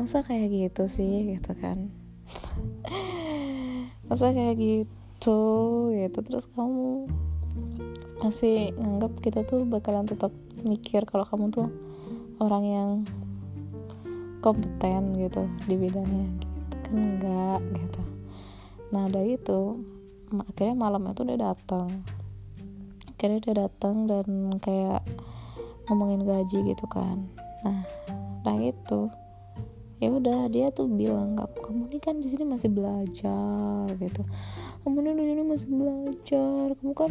masa 0.00 0.24
kayak 0.24 0.48
gitu 0.48 0.88
sih 0.88 1.36
gitu 1.36 1.52
kan? 1.60 1.92
Masa 4.08 4.32
kayak 4.32 4.56
gitu 4.56 5.36
gitu. 5.92 6.18
Terus 6.24 6.48
kamu 6.56 7.04
masih 8.24 8.72
nganggap 8.80 9.12
kita 9.20 9.44
tuh 9.44 9.68
bakalan 9.68 10.08
tetap 10.08 10.32
mikir 10.64 11.04
kalau 11.04 11.28
kamu 11.28 11.52
tuh 11.52 11.68
orang 12.40 12.64
yang 12.64 12.90
kompeten 14.40 15.20
gitu 15.20 15.44
di 15.68 15.76
bidangnya 15.76 16.32
gitu 16.32 16.76
kan? 16.80 16.96
Enggak 16.96 17.60
gitu. 17.76 18.00
Nah 18.96 19.04
ada 19.04 19.20
itu 19.20 19.84
akhirnya 20.32 20.80
malam 20.80 21.12
itu 21.12 21.28
dia 21.28 21.36
datang. 21.36 21.92
Akhirnya 23.04 23.38
dia 23.44 23.54
datang 23.68 24.08
dan 24.08 24.56
kayak 24.64 25.04
ngomongin 25.92 26.24
gaji 26.24 26.72
gitu 26.72 26.88
kan. 26.88 27.28
Nah 27.68 27.84
nah 28.48 28.56
itu 28.56 29.12
ya 30.00 30.08
udah 30.08 30.48
dia 30.48 30.72
tuh 30.72 30.88
bilang 30.88 31.36
kamu 31.36 31.92
ini 31.92 31.98
kan 32.00 32.16
di 32.24 32.32
sini 32.32 32.48
masih 32.48 32.72
belajar 32.72 33.84
gitu. 34.00 34.22
Kamu 34.80 34.96
ini 35.04 35.12
di 35.12 35.24
sini 35.28 35.42
masih 35.44 35.68
belajar 35.68 36.64
kamu 36.80 36.92
kan 36.96 37.10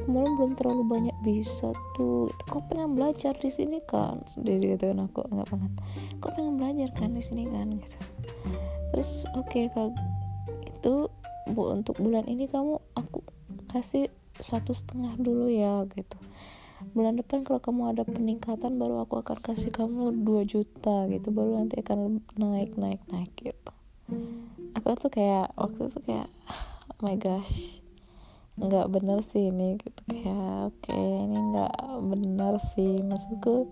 kemarin 0.00 0.32
belum 0.40 0.52
terlalu 0.56 0.82
banyak 0.88 1.16
bisa 1.20 1.76
tuh. 1.94 2.32
Gitu. 2.32 2.42
kok 2.48 2.62
pengen 2.72 2.96
belajar 2.96 3.36
di 3.36 3.50
sini 3.52 3.78
kan? 3.84 4.24
Sendiri 4.24 4.74
gitu 4.74 4.88
kan 4.88 5.04
aku 5.04 5.20
nggak 5.28 5.48
banget. 5.52 5.72
Kok 6.24 6.32
pengen 6.32 6.54
belajar 6.56 6.88
kan 6.96 7.12
di 7.12 7.22
sini 7.22 7.44
kan? 7.44 7.76
Gitu. 7.76 7.98
Terus 8.96 9.28
oke 9.36 9.44
okay, 9.52 9.64
kalau 9.70 9.92
itu 10.64 11.12
bu 11.52 11.76
untuk 11.76 12.00
bulan 12.00 12.24
ini 12.24 12.48
kamu 12.48 12.80
aku 12.96 13.20
kasih 13.68 14.08
satu 14.40 14.72
setengah 14.72 15.12
dulu 15.20 15.52
ya 15.52 15.84
gitu 15.92 16.16
bulan 16.90 17.14
depan 17.14 17.46
kalau 17.46 17.62
kamu 17.62 17.94
ada 17.94 18.02
peningkatan 18.02 18.74
baru 18.76 19.06
aku 19.06 19.22
akan 19.22 19.38
kasih 19.38 19.70
kamu 19.70 20.26
2 20.26 20.42
juta 20.50 21.06
gitu. 21.06 21.30
Baru 21.30 21.56
nanti 21.56 21.78
akan 21.78 22.22
naik 22.34 22.74
naik 22.74 23.00
naik 23.08 23.32
gitu. 23.38 23.72
Aku 24.74 24.98
tuh 24.98 25.10
kayak 25.10 25.54
waktu 25.54 25.86
itu 25.86 25.98
kayak 26.02 26.28
oh 26.90 26.98
my 27.02 27.14
gosh 27.14 27.78
nggak 28.58 28.90
bener 28.92 29.22
sih 29.22 29.48
ini 29.48 29.78
gitu. 29.78 30.00
Kayak 30.10 30.74
oke 30.74 30.78
okay, 30.82 31.06
ini 31.24 31.38
nggak 31.54 31.74
bener 32.10 32.54
sih. 32.58 32.92
Maksudku 33.06 33.70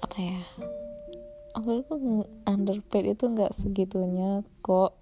apa 0.00 0.16
ya 0.16 0.40
aku 1.56 1.84
tuh 1.88 1.98
underpaid 2.48 3.16
itu 3.16 3.24
nggak 3.26 3.52
segitunya 3.56 4.44
kok 4.60 5.00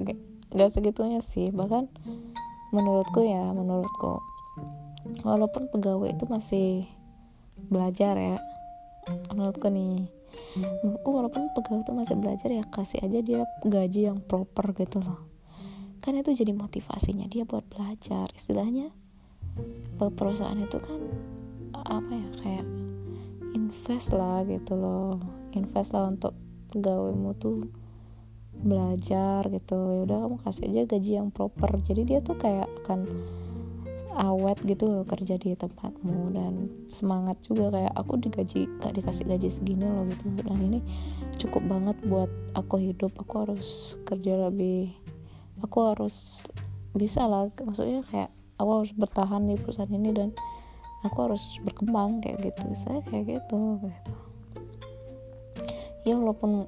nggak 0.54 0.70
segitunya 0.70 1.18
sih. 1.18 1.50
Bahkan 1.50 1.90
menurutku 2.70 3.24
ya 3.24 3.50
menurutku 3.52 4.20
walaupun 5.24 5.70
pegawai 5.72 6.14
itu 6.14 6.24
masih 6.28 6.68
belajar 7.66 8.14
ya. 8.14 8.36
Menurutku 9.32 9.68
nih. 9.72 10.06
Menurutku 10.56 11.10
walaupun 11.10 11.50
pegawai 11.56 11.82
itu 11.82 11.92
masih 11.92 12.14
belajar 12.20 12.48
ya 12.52 12.64
kasih 12.68 13.02
aja 13.02 13.18
dia 13.20 13.42
gaji 13.64 14.00
yang 14.12 14.18
proper 14.22 14.72
gitu 14.76 15.02
loh. 15.02 15.20
Kan 15.98 16.14
itu 16.14 16.32
jadi 16.32 16.54
motivasinya 16.54 17.26
dia 17.26 17.42
buat 17.42 17.66
belajar. 17.66 18.30
Istilahnya 18.32 18.94
perusahaan 19.98 20.58
itu 20.58 20.78
kan 20.78 21.00
apa 21.74 22.12
ya 22.14 22.28
kayak 22.42 22.66
invest 23.56 24.14
lah 24.14 24.46
gitu 24.46 24.78
loh. 24.78 25.18
Invest 25.56 25.96
lah 25.96 26.12
untuk 26.12 26.36
pegawaimu 26.70 27.34
tuh 27.40 27.66
belajar 28.58 29.46
gitu. 29.50 29.74
Ya 29.74 30.00
udah 30.06 30.18
kamu 30.26 30.36
kasih 30.46 30.64
aja 30.70 30.82
gaji 30.86 31.10
yang 31.18 31.28
proper. 31.34 31.70
Jadi 31.82 32.02
dia 32.06 32.18
tuh 32.22 32.38
kayak 32.38 32.70
akan 32.84 33.04
awet 34.18 34.58
gitu 34.66 35.06
kerja 35.06 35.38
di 35.38 35.54
tempatmu 35.54 36.34
dan 36.34 36.66
semangat 36.90 37.38
juga 37.46 37.70
kayak 37.70 37.94
aku 37.94 38.18
digaji 38.18 38.66
gak 38.82 38.98
dikasih 38.98 39.24
gaji 39.30 39.48
segini 39.48 39.86
loh 39.86 40.04
gitu. 40.10 40.26
Dan 40.42 40.58
ini 40.58 40.78
cukup 41.38 41.62
banget 41.70 41.96
buat 42.02 42.30
aku 42.58 42.82
hidup. 42.82 43.14
Aku 43.22 43.46
harus 43.46 43.94
kerja 44.02 44.50
lebih 44.50 44.90
aku 45.62 45.78
harus 45.94 46.42
bisa 46.98 47.30
lah. 47.30 47.46
Maksudnya 47.62 48.02
kayak 48.10 48.34
aku 48.58 48.70
harus 48.82 48.92
bertahan 48.98 49.46
di 49.46 49.54
perusahaan 49.54 49.94
ini 49.94 50.10
dan 50.10 50.34
aku 51.06 51.30
harus 51.30 51.62
berkembang 51.62 52.18
kayak 52.18 52.42
gitu. 52.50 52.66
Saya 52.74 52.98
kayak 53.06 53.38
gitu 53.38 53.78
gitu. 53.86 54.02
Ya 56.02 56.18
walaupun 56.18 56.66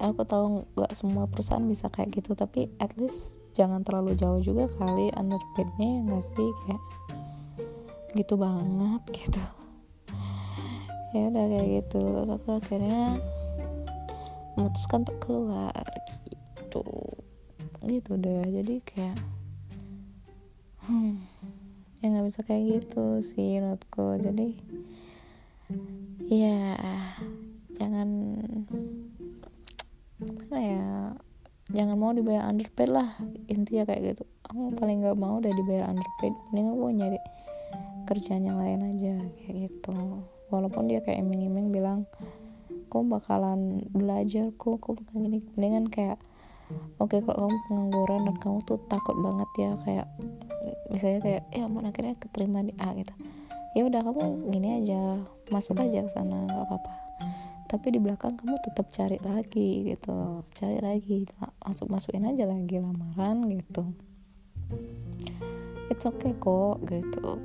aku 0.00 0.22
tahu 0.24 0.64
nggak 0.78 0.92
semua 0.96 1.28
perusahaan 1.28 1.66
bisa 1.66 1.92
kayak 1.92 2.22
gitu 2.22 2.32
tapi 2.32 2.72
at 2.80 2.96
least 2.96 3.42
jangan 3.60 3.84
terlalu 3.84 4.16
jauh 4.16 4.40
juga 4.40 4.64
kali 4.80 5.12
underpaidnya 5.12 5.84
ya 5.84 6.00
nggak 6.08 6.24
sih? 6.24 6.50
Kayak 6.64 6.82
gitu 8.16 8.34
banget 8.40 9.02
gitu. 9.12 9.42
Ya 11.10 11.26
udah 11.26 11.44
kayak 11.50 11.68
gitu. 11.74 12.00
Terus 12.00 12.30
aku 12.38 12.48
akhirnya 12.62 13.18
memutuskan 14.54 15.02
untuk 15.02 15.18
keluar 15.20 15.84
gitu. 16.30 16.86
Gitu 17.82 18.12
deh. 18.14 18.46
Jadi 18.46 18.74
kayak 18.86 19.18
hmm, 20.86 21.18
ya 21.98 22.04
nggak 22.14 22.26
bisa 22.30 22.40
kayak 22.46 22.62
gitu 22.78 23.20
sih 23.26 23.58
menurutku. 23.58 24.22
Jadi 24.22 24.54
ya 26.30 26.78
jangan 27.74 28.08
mana 30.50 30.58
ya 30.62 30.86
jangan 31.70 31.96
mau 31.98 32.10
dibayar 32.10 32.50
underpaid 32.50 32.90
lah 32.90 33.14
intinya 33.50 33.82
kayak 33.84 34.14
gitu. 34.14 34.22
Aku 34.46 34.70
paling 34.78 35.02
nggak 35.02 35.18
mau 35.18 35.42
udah 35.42 35.50
dibayar 35.50 35.90
underpaid 35.90 36.34
mending 36.54 36.68
aku 36.70 36.86
nyari 36.94 37.18
kerjaan 38.06 38.46
yang 38.46 38.58
lain 38.62 38.80
aja 38.94 39.14
kayak 39.42 39.56
gitu. 39.68 39.94
Walaupun 40.50 40.90
dia 40.90 41.02
kayak 41.02 41.22
iming-iming 41.22 41.74
bilang 41.74 42.06
kok 42.90 43.06
bakalan 43.06 43.86
belajar 43.90 44.50
kok 44.54 44.78
kok 44.78 44.94
bakal 45.02 45.16
gini. 45.18 45.42
Mendingan 45.58 45.90
kayak 45.90 46.18
oke 47.02 47.10
okay, 47.10 47.20
kalau 47.26 47.50
kamu 47.50 47.58
pengangguran 47.66 48.20
dan 48.30 48.36
kamu 48.38 48.58
tuh 48.62 48.78
takut 48.86 49.18
banget 49.18 49.50
ya 49.58 49.70
kayak 49.82 50.06
misalnya 50.90 51.20
kayak 51.22 51.42
ya 51.50 51.64
mau 51.66 51.82
akhirnya 51.82 52.14
keterima 52.18 52.62
di 52.62 52.72
A 52.78 52.94
gitu. 52.94 53.14
Ya 53.74 53.86
udah 53.86 54.00
kamu 54.02 54.50
gini 54.50 54.68
aja 54.82 55.22
masuk 55.50 55.78
aja 55.82 56.06
ke 56.06 56.10
sana 56.10 56.46
nggak 56.46 56.66
apa-apa 56.66 56.99
tapi 57.70 57.94
di 57.94 58.02
belakang 58.02 58.34
kamu 58.34 58.58
tetap 58.66 58.90
cari 58.90 59.22
lagi 59.22 59.94
gitu. 59.94 60.42
Cari 60.50 60.82
lagi 60.82 61.22
masuk 61.62 61.86
masukin 61.86 62.26
aja 62.26 62.42
lagi 62.50 62.82
lamaran 62.82 63.46
gitu. 63.46 63.94
It's 65.86 66.02
okay 66.02 66.34
kok 66.34 66.82
gitu. 66.90 67.38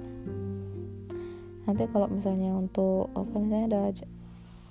Nanti 1.70 1.86
kalau 1.94 2.10
misalnya 2.10 2.58
untuk 2.58 3.14
apa 3.14 3.38
misalnya 3.38 3.66
ada 3.70 3.84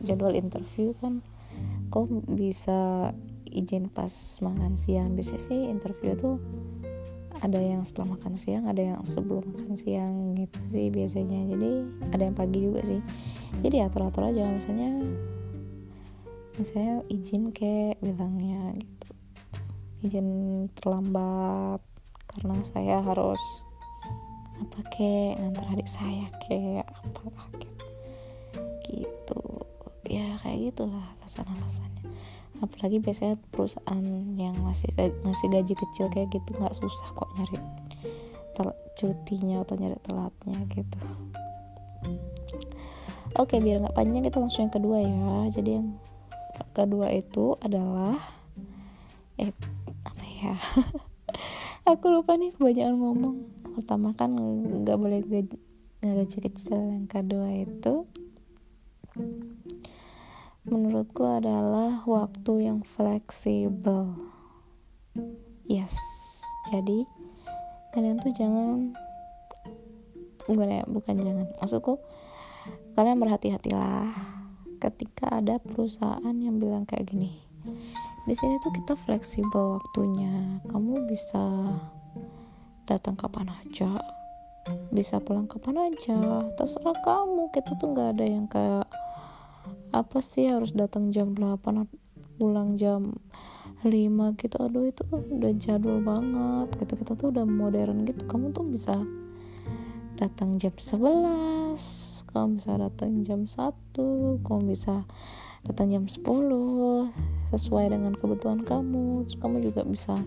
jadwal 0.03 0.35
interview 0.35 0.91
kan 0.99 1.23
kok 1.95 2.11
bisa 2.35 3.15
izin 3.47 3.87
pas 3.87 4.11
makan 4.43 4.75
siang. 4.75 5.15
Biasanya 5.15 5.39
sih 5.39 5.71
interview 5.71 6.19
tuh 6.19 6.43
ada 7.43 7.63
yang 7.63 7.87
setelah 7.87 8.19
makan 8.19 8.35
siang 8.35 8.67
ada 8.67 8.83
yang 8.83 8.99
sebelum 9.07 9.47
makan 9.55 9.79
siang 9.79 10.35
gitu 10.35 10.59
sih 10.75 10.91
biasanya. 10.91 11.47
Jadi 11.47 11.71
ada 12.11 12.23
yang 12.27 12.35
pagi 12.35 12.59
juga 12.59 12.83
sih. 12.83 12.99
Jadi 13.63 13.87
atur 13.87 14.11
atur 14.11 14.35
aja. 14.35 14.51
Misalnya 14.51 14.99
misalnya 16.55 17.03
izin 17.11 17.51
kayak 17.51 17.99
bilangnya 17.99 18.75
gitu. 18.79 19.11
Izin 20.05 20.29
terlambat 20.79 21.81
karena 22.31 22.57
saya 22.67 23.03
harus 23.03 23.41
apa 24.55 24.81
kayak 24.95 25.43
ngantar 25.43 25.67
adik 25.75 25.89
saya 25.91 26.31
kayak 26.47 26.87
apa 26.87 27.23
kayak 27.59 27.79
gitu. 28.87 29.43
Ya 30.07 30.39
kayak 30.43 30.73
gitulah 30.73 31.17
alasan-alasannya. 31.21 32.07
Apalagi 32.63 33.03
biasanya 33.03 33.35
perusahaan 33.51 34.05
yang 34.39 34.55
masih 34.63 34.89
ngasih 34.97 35.49
gaji 35.51 35.75
kecil 35.75 36.07
kayak 36.15 36.31
gitu 36.31 36.55
nggak 36.55 36.77
susah 36.79 37.09
kok 37.19 37.31
nyari 37.35 37.59
tel 38.55 38.71
cutinya 38.95 39.67
atau 39.67 39.75
nyari 39.75 39.99
telatnya 40.07 40.59
gitu. 40.71 40.99
Oke 43.35 43.59
biar 43.59 43.83
nggak 43.83 43.99
panjang 43.99 44.23
kita 44.23 44.39
langsung 44.39 44.71
yang 44.71 44.75
kedua 44.75 44.99
ya. 45.03 45.51
Jadi 45.51 45.71
yang 45.83 45.99
kedua 46.75 47.09
itu 47.15 47.55
adalah 47.63 48.19
eh 49.39 49.55
apa 50.03 50.25
ya? 50.27 50.55
Aku 51.95 52.11
lupa 52.11 52.35
nih 52.35 52.51
kebanyakan 52.59 52.97
ngomong. 52.99 53.37
Pertama 53.79 54.11
kan 54.19 54.35
nggak 54.35 54.99
boleh 54.99 55.23
gaji, 55.23 55.57
gaji 56.03 56.39
kecil 56.51 56.79
yang 56.79 57.07
kedua 57.07 57.49
itu. 57.63 58.11
Menurutku 60.67 61.23
adalah 61.23 62.03
waktu 62.03 62.67
yang 62.67 62.83
fleksibel. 62.83 64.19
Yes. 65.71 65.95
Jadi 66.75 67.07
kalian 67.95 68.19
tuh 68.19 68.35
jangan 68.35 68.91
gimana 70.51 70.83
ya? 70.83 70.85
Bukan 70.91 71.15
jangan. 71.23 71.47
Maksudku 71.63 72.03
kalian 72.99 73.21
berhati-hatilah 73.21 74.44
ketika 74.85 75.41
ada 75.41 75.57
perusahaan 75.57 76.37
yang 76.37 76.61
bilang 76.61 76.85
kayak 76.85 77.09
gini 77.09 77.41
di 78.25 78.33
sini 78.33 78.57
tuh 78.61 78.73
kita 78.73 78.97
fleksibel 79.05 79.77
waktunya. 79.81 80.61
Kamu 80.69 81.09
bisa 81.09 81.45
datang 82.89 83.17
kapan 83.17 83.53
aja 83.53 84.01
bisa 84.89 85.21
pulang 85.21 85.45
kapan 85.45 85.93
aja. 85.93 86.17
Terserah 86.57 86.97
kamu. 87.05 87.53
Kita 87.53 87.77
tuh 87.77 87.93
nggak 87.93 88.09
ada 88.17 88.25
yang 88.25 88.47
kayak 88.49 88.89
apa 89.93 90.19
sih 90.25 90.49
harus 90.51 90.75
datang 90.75 91.13
jam 91.13 91.37
8 91.37 91.87
pulang 92.41 92.81
jam 92.81 93.13
5 93.85 94.41
gitu? 94.41 94.57
Aduh 94.57 94.89
itu 94.89 95.05
tuh 95.05 95.21
udah 95.21 95.53
jadul 95.61 96.01
banget 96.01 96.69
gitu. 96.81 96.93
Kita 96.97 97.13
tuh 97.13 97.29
udah 97.29 97.45
modern 97.45 98.09
gitu. 98.09 98.25
Kamu 98.25 98.57
tuh 98.57 98.65
bisa 98.65 98.97
datang 100.17 100.57
jam 100.57 100.73
11 100.73 102.24
kamu 102.35 102.59
bisa 102.59 102.75
datang 102.75 103.23
jam 103.23 103.47
1 103.47 104.43
kamu 104.43 104.63
bisa 104.75 105.07
datang 105.65 105.89
jam 105.89 106.05
10 106.05 106.21
sesuai 107.55 107.95
dengan 107.95 108.13
kebutuhan 108.19 108.61
kamu. 108.67 109.25
Terus 109.25 109.39
kamu 109.41 109.57
juga 109.65 109.87
bisa 109.87 110.19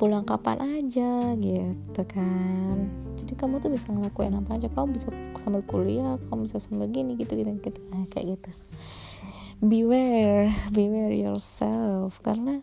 pulang 0.00 0.26
kapan 0.26 0.80
aja 0.80 1.36
gitu 1.38 2.02
kan. 2.08 2.90
Jadi 3.20 3.32
kamu 3.36 3.62
tuh 3.62 3.70
bisa 3.70 3.92
ngelakuin 3.94 4.34
apa 4.40 4.58
aja. 4.58 4.68
Kamu 4.72 4.96
bisa 4.96 5.12
sambil 5.40 5.62
kuliah 5.68 6.18
kamu 6.26 6.50
bisa 6.50 6.58
sambil 6.58 6.90
gini 6.90 7.14
gitu 7.14 7.36
gitu, 7.38 7.52
gitu. 7.62 7.80
Nah, 7.92 8.08
kayak 8.10 8.40
gitu. 8.40 8.50
Beware 9.62 10.50
beware 10.72 11.14
yourself. 11.14 12.18
Karena 12.24 12.58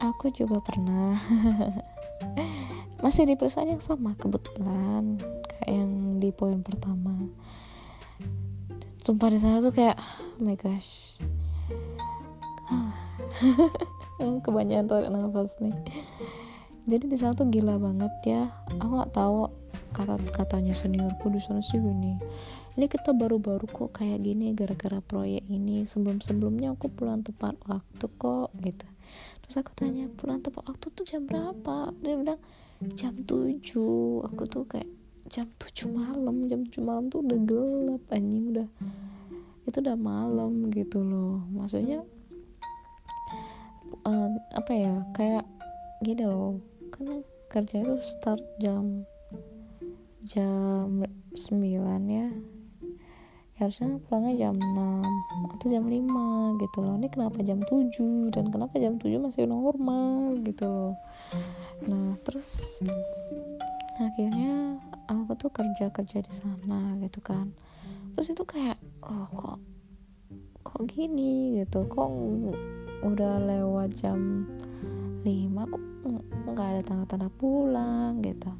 aku 0.00 0.32
juga 0.32 0.62
pernah 0.64 1.18
masih 2.98 3.30
di 3.30 3.34
perusahaan 3.38 3.68
yang 3.68 3.82
sama 3.82 4.18
kebetulan 4.18 5.22
kayak 5.46 5.70
yang 5.70 6.18
di 6.18 6.30
poin 6.34 6.62
pertama. 6.66 7.14
Sumpah 9.06 9.30
di 9.30 9.38
sana 9.40 9.62
tuh 9.62 9.72
kayak 9.72 9.96
oh 10.38 10.42
my 10.42 10.58
gosh. 10.58 11.16
Kebanyakan 14.44 14.86
tarik 14.90 15.10
nafas 15.14 15.56
nih. 15.62 15.74
Jadi 16.88 17.04
di 17.06 17.16
sana 17.20 17.36
tuh 17.36 17.46
gila 17.48 17.78
banget 17.78 18.12
ya. 18.24 18.50
Aku 18.80 18.98
nggak 18.98 19.14
tahu 19.14 19.48
kata 19.94 20.18
katanya 20.34 20.74
seniorku 20.74 21.30
di 21.30 21.40
sana 21.40 21.62
sih 21.62 21.78
gini. 21.78 22.18
Ini 22.78 22.86
kita 22.86 23.10
baru-baru 23.10 23.66
kok 23.66 23.98
kayak 23.98 24.22
gini 24.22 24.54
gara-gara 24.54 24.98
proyek 25.04 25.44
ini. 25.46 25.86
Sebelum 25.86 26.18
sebelumnya 26.24 26.74
aku 26.74 26.90
pulang 26.90 27.22
tepat 27.22 27.54
waktu 27.68 28.06
kok 28.18 28.50
gitu. 28.64 28.86
Terus 29.44 29.54
aku 29.64 29.72
tanya 29.72 30.08
pulang 30.12 30.44
tepat 30.44 30.64
waktu 30.68 30.86
tuh 30.92 31.04
jam 31.04 31.24
berapa? 31.24 31.92
Dia 32.04 32.14
bilang 32.16 32.40
jam 32.94 33.10
7 33.26 34.22
aku 34.22 34.42
tuh 34.46 34.62
kayak 34.70 34.86
jam 35.26 35.50
7 35.58 35.90
malam. 35.90 36.46
Jam 36.46 36.62
7 36.62 36.78
malam 36.78 37.10
tuh 37.10 37.26
udah 37.26 37.38
gelap 37.42 38.02
anjing 38.14 38.54
udah. 38.54 38.68
Itu 39.66 39.82
udah 39.82 39.98
malam 39.98 40.70
gitu 40.70 41.02
loh. 41.02 41.42
Maksudnya 41.50 42.06
uh, 44.06 44.28
apa 44.54 44.72
ya 44.72 44.94
kayak 45.10 45.44
gini 46.06 46.22
loh. 46.22 46.62
Kan 46.94 47.26
kerja 47.50 47.82
itu 47.82 47.98
start 48.06 48.40
jam 48.62 49.02
jam 50.22 51.02
9 51.34 51.34
ya. 52.06 52.30
Harusnya 53.58 53.98
pulangnya 54.06 54.34
jam 54.38 54.54
6 54.54 55.58
atau 55.58 55.66
jam 55.66 55.82
5 55.82 56.62
gitu 56.62 56.78
loh. 56.78 56.94
Ini 56.94 57.08
kenapa 57.10 57.42
jam 57.42 57.58
7 57.66 58.30
dan 58.30 58.54
kenapa 58.54 58.78
jam 58.78 59.02
7 59.02 59.18
masih 59.18 59.50
normal 59.50 60.38
gitu 60.46 60.62
loh 60.62 60.94
nah 61.86 62.18
terus 62.26 62.82
akhirnya 63.98 64.78
aku 65.10 65.34
tuh 65.34 65.50
kerja 65.50 65.90
kerja 65.90 66.18
di 66.22 66.32
sana 66.32 66.94
gitu 67.02 67.18
kan. 67.24 67.50
Terus 68.14 68.34
itu 68.34 68.44
kayak 68.46 68.78
oh 69.02 69.26
kok 69.30 69.58
kok 70.62 70.80
gini? 70.86 71.62
gitu. 71.62 71.88
Kok 71.88 72.10
udah 73.02 73.34
lewat 73.42 73.94
jam 73.98 74.44
5 75.24 75.28
kok 75.70 75.82
nggak 76.48 76.68
ada 76.78 76.82
tanda-tanda 76.84 77.28
pulang? 77.40 78.22
gitu. 78.22 78.52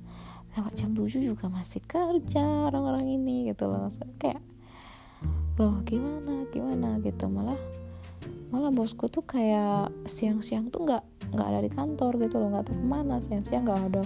Lewat 0.56 0.72
jam 0.74 0.90
7 0.96 1.22
juga 1.22 1.46
masih 1.46 1.84
kerja 1.86 2.70
orang-orang 2.72 3.18
ini 3.20 3.52
gitu 3.52 3.70
loh. 3.70 3.86
Kayak 4.18 4.42
loh 5.60 5.78
gimana 5.86 6.46
gimana? 6.50 6.98
gitu. 7.04 7.30
Malah 7.30 7.58
malah 8.48 8.72
bosku 8.72 9.06
tuh 9.12 9.22
kayak 9.22 9.92
siang-siang 10.08 10.72
tuh 10.72 10.88
nggak 10.88 11.04
nggak 11.34 11.46
ada 11.46 11.60
di 11.60 11.70
kantor 11.70 12.16
gitu 12.24 12.40
loh 12.40 12.48
nggak 12.54 12.64
tahu 12.68 12.76
ke 12.76 12.86
mana. 12.86 13.20
Siang-siang 13.20 13.68
nggak 13.68 13.80
ada. 13.92 14.02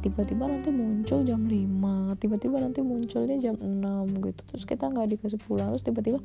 Tiba-tiba 0.00 0.44
nanti 0.44 0.68
muncul 0.68 1.24
jam 1.24 1.48
5 1.48 2.20
tiba-tiba 2.20 2.60
nanti 2.60 2.80
munculnya 2.84 3.36
jam 3.40 3.56
6 3.56 4.24
gitu. 4.24 4.40
Terus 4.44 4.64
kita 4.68 4.88
nggak 4.92 5.16
dikasih 5.16 5.40
pulang 5.44 5.72
terus 5.72 5.84
tiba-tiba 5.84 6.20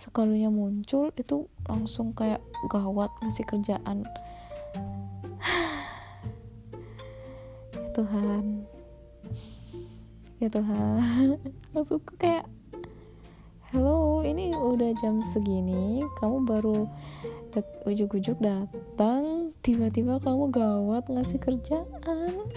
sekalinya 0.00 0.48
muncul 0.48 1.12
itu 1.12 1.44
langsung 1.68 2.16
kayak 2.16 2.40
gawat 2.72 3.12
ngasih 3.24 3.44
kerjaan. 3.44 4.04
Ya 7.76 8.06
Tuhan. 8.06 8.44
Ya 10.38 10.48
Tuhan. 10.48 11.26
Maksudku 11.74 12.16
kayak 12.16 12.46
Halo, 13.70 14.26
ini 14.26 14.50
udah 14.50 14.90
jam 14.98 15.22
segini, 15.22 16.02
kamu 16.18 16.42
baru 16.42 16.90
ujuk-ujuk 17.86 18.42
datang, 18.42 19.54
tiba-tiba 19.62 20.18
kamu 20.18 20.50
gawat 20.50 21.06
ngasih 21.06 21.38
kerjaan. 21.38 22.50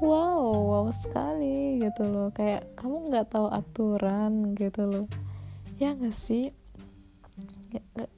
Wow, 0.00 0.56
wow 0.72 0.86
sekali 0.88 1.84
gitu 1.84 2.08
loh. 2.08 2.32
Kayak 2.32 2.72
kamu 2.80 3.12
nggak 3.12 3.28
tahu 3.28 3.52
aturan 3.52 4.56
gitu 4.56 4.88
loh. 4.88 5.06
Ya 5.76 5.92
nggak 5.92 6.16
sih? 6.16 6.48
Gak, 7.68 7.84
gak. 7.92 8.10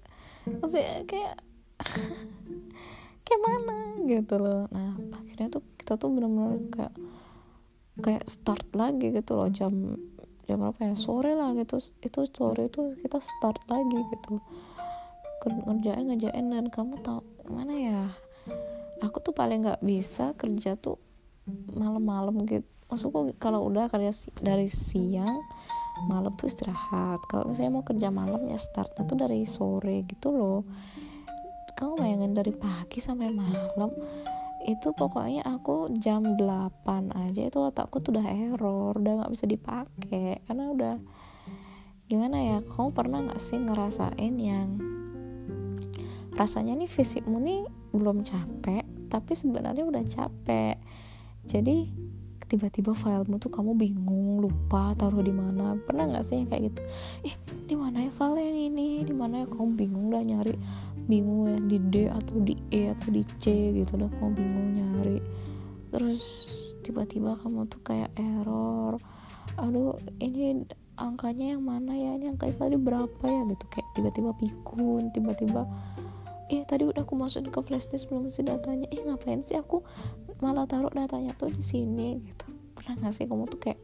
Maksudnya 0.62 1.03
kayak 1.03 1.42
kayak 3.27 3.42
mana 3.42 3.99
gitu 4.07 4.38
loh. 4.38 4.71
Nah, 4.71 4.95
akhirnya 5.18 5.59
tuh 5.59 5.66
kita 5.83 5.99
tuh 5.99 6.14
benar-benar 6.14 6.62
kayak 6.71 6.95
kayak 7.99 8.25
start 8.31 8.71
lagi 8.71 9.11
gitu 9.11 9.35
loh 9.35 9.51
jam 9.51 9.99
jam 10.47 10.63
berapa 10.63 10.79
ya? 10.81 10.95
Sore 10.99 11.33
lah 11.35 11.55
gitu. 11.55 11.79
Itu 12.03 12.27
sore 12.31 12.69
itu 12.69 12.95
kita 13.01 13.19
start 13.19 13.63
lagi 13.71 13.99
gitu. 14.15 14.43
Ngerjain 15.43 16.07
ngerjain 16.07 16.47
dan 16.51 16.67
kamu 16.71 17.03
tahu 17.03 17.21
mana 17.51 17.75
ya? 17.75 18.01
Aku 19.03 19.19
tuh 19.19 19.35
paling 19.35 19.67
nggak 19.67 19.83
bisa 19.83 20.35
kerja 20.39 20.79
tuh 20.79 20.99
malam-malam 21.75 22.47
gitu. 22.47 22.67
Maksudku 22.87 23.33
kalau 23.41 23.67
udah 23.73 23.89
kerja 23.89 24.13
dari 24.39 24.69
siang 24.69 25.41
malam 26.07 26.35
tuh 26.37 26.47
istirahat. 26.47 27.19
Kalau 27.27 27.51
misalnya 27.51 27.73
mau 27.73 27.85
kerja 27.87 28.09
malam 28.13 28.47
ya 28.47 28.59
startnya 28.59 29.03
tuh 29.09 29.19
dari 29.19 29.43
sore 29.49 30.07
gitu 30.07 30.31
loh. 30.31 30.63
Kamu 31.73 31.99
bayangin 31.99 32.37
dari 32.37 32.53
pagi 32.55 33.01
sampai 33.01 33.33
malam 33.33 33.91
itu 34.66 34.94
pokoknya 34.94 35.42
aku 35.42 35.90
jam 35.98 36.22
8 36.38 37.12
aja 37.12 37.42
itu 37.42 37.59
otakku 37.59 37.98
tuh 37.98 38.18
udah 38.18 38.27
error 38.31 38.94
udah 38.94 39.12
nggak 39.22 39.33
bisa 39.33 39.44
dipakai 39.51 40.42
karena 40.46 40.64
udah 40.70 40.94
gimana 42.07 42.37
ya 42.38 42.59
kamu 42.62 42.94
pernah 42.94 43.18
nggak 43.27 43.42
sih 43.42 43.59
ngerasain 43.59 44.35
yang 44.38 44.79
rasanya 46.37 46.79
nih 46.79 46.90
fisikmu 46.90 47.38
nih 47.42 47.62
belum 47.92 48.25
capek 48.25 48.92
tapi 49.12 49.37
sebenarnya 49.37 49.85
udah 49.85 50.01
capek. 50.09 50.81
Jadi 51.44 51.92
tiba-tiba 52.48 52.96
filemu 52.96 53.37
tuh 53.37 53.53
kamu 53.53 53.77
bingung 53.77 54.40
lupa 54.40 54.96
taruh 54.96 55.20
di 55.20 55.37
mana. 55.37 55.77
Pernah 55.85 56.09
nggak 56.09 56.25
sih 56.25 56.40
yang 56.40 56.48
kayak 56.48 56.72
gitu? 56.72 56.81
Ih 57.29 57.35
di 57.68 57.77
mana 57.77 58.09
ya 58.09 58.11
file 58.16 58.40
yang 58.40 58.72
ini? 58.72 59.05
Di 59.05 59.12
mana 59.12 59.44
ya? 59.44 59.46
Kamu 59.53 59.77
bingung 59.77 60.09
udah 60.09 60.25
nyari 60.25 60.57
bingung 61.07 61.51
ya 61.51 61.59
di 61.59 61.79
D 61.79 61.95
atau 62.09 62.37
di 62.43 62.55
E 62.71 62.91
atau 62.93 63.09
di 63.11 63.23
C 63.41 63.75
gitu 63.75 63.99
udah 63.99 64.11
kamu 64.19 64.31
bingung 64.37 64.69
nyari. 64.79 65.19
Terus 65.93 66.23
tiba-tiba 66.83 67.38
kamu 67.41 67.69
tuh 67.69 67.81
kayak 67.85 68.11
error. 68.17 68.99
Aduh 69.59 69.99
ini 70.23 70.65
angkanya 70.97 71.57
yang 71.59 71.62
mana 71.67 71.93
ya? 71.93 72.17
Ini 72.17 72.35
angka 72.37 72.51
tadi 72.55 72.79
berapa 72.79 73.25
ya? 73.25 73.43
Gitu 73.49 73.65
kayak 73.71 73.88
tiba-tiba 73.99 74.31
pikun 74.37 75.11
tiba-tiba 75.12 75.67
eh 76.53 76.69
tadi 76.69 76.85
udah 76.85 77.01
aku 77.01 77.17
masukin 77.17 77.49
ke 77.49 77.61
flashdisk 77.65 78.12
belum 78.12 78.29
sih 78.29 78.45
datanya. 78.45 78.85
Eh 78.93 79.01
ngapain 79.03 79.41
sih 79.41 79.57
aku? 79.57 79.81
Malah 80.45 80.69
taruh 80.69 80.93
datanya 80.93 81.33
tuh 81.38 81.49
di 81.49 81.65
sini. 81.65 82.21
Gitu. 82.21 82.47
Pernah 82.77 83.09
gak 83.09 83.15
sih 83.15 83.25
kamu 83.25 83.47
tuh 83.49 83.61
kayak 83.61 83.81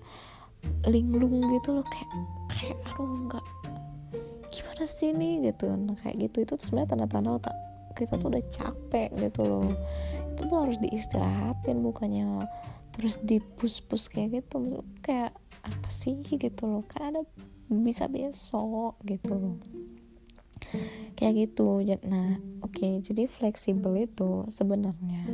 linglung 0.90 1.38
gitu 1.54 1.78
loh 1.78 1.86
kayak 1.86 2.10
kayak 2.50 2.78
aduh 2.90 3.30
nggak 3.30 3.44
gimana 4.78 4.94
sih 4.94 5.10
nih? 5.10 5.50
Gitu. 5.50 5.66
Nah 5.74 5.98
kayak 5.98 6.30
gitu. 6.30 6.46
Itu 6.46 6.54
sebenarnya 6.62 6.94
tanda-tanda 6.94 7.42
otak 7.42 7.54
kita 7.98 8.14
tuh 8.14 8.30
udah 8.30 8.44
capek 8.46 9.10
gitu 9.18 9.42
loh. 9.42 9.74
Itu 10.30 10.46
tuh 10.46 10.58
harus 10.62 10.78
diistirahatin 10.78 11.82
bukannya 11.82 12.46
terus 12.94 13.18
dipus-pus 13.18 14.06
kayak 14.06 14.38
gitu. 14.38 14.62
Maksud, 14.62 14.86
kayak 15.02 15.34
apa 15.66 15.88
sih? 15.90 16.22
Gitu 16.22 16.62
loh. 16.62 16.86
Kan 16.86 17.10
ada 17.10 17.20
bisa 17.66 18.06
besok 18.06 19.02
gitu 19.02 19.34
loh. 19.34 19.58
Kayak 21.18 21.50
gitu. 21.50 21.82
Nah 22.06 22.38
oke. 22.62 22.78
Okay, 22.78 23.02
jadi 23.02 23.26
fleksibel 23.26 23.98
itu 23.98 24.46
sebenarnya 24.46 25.26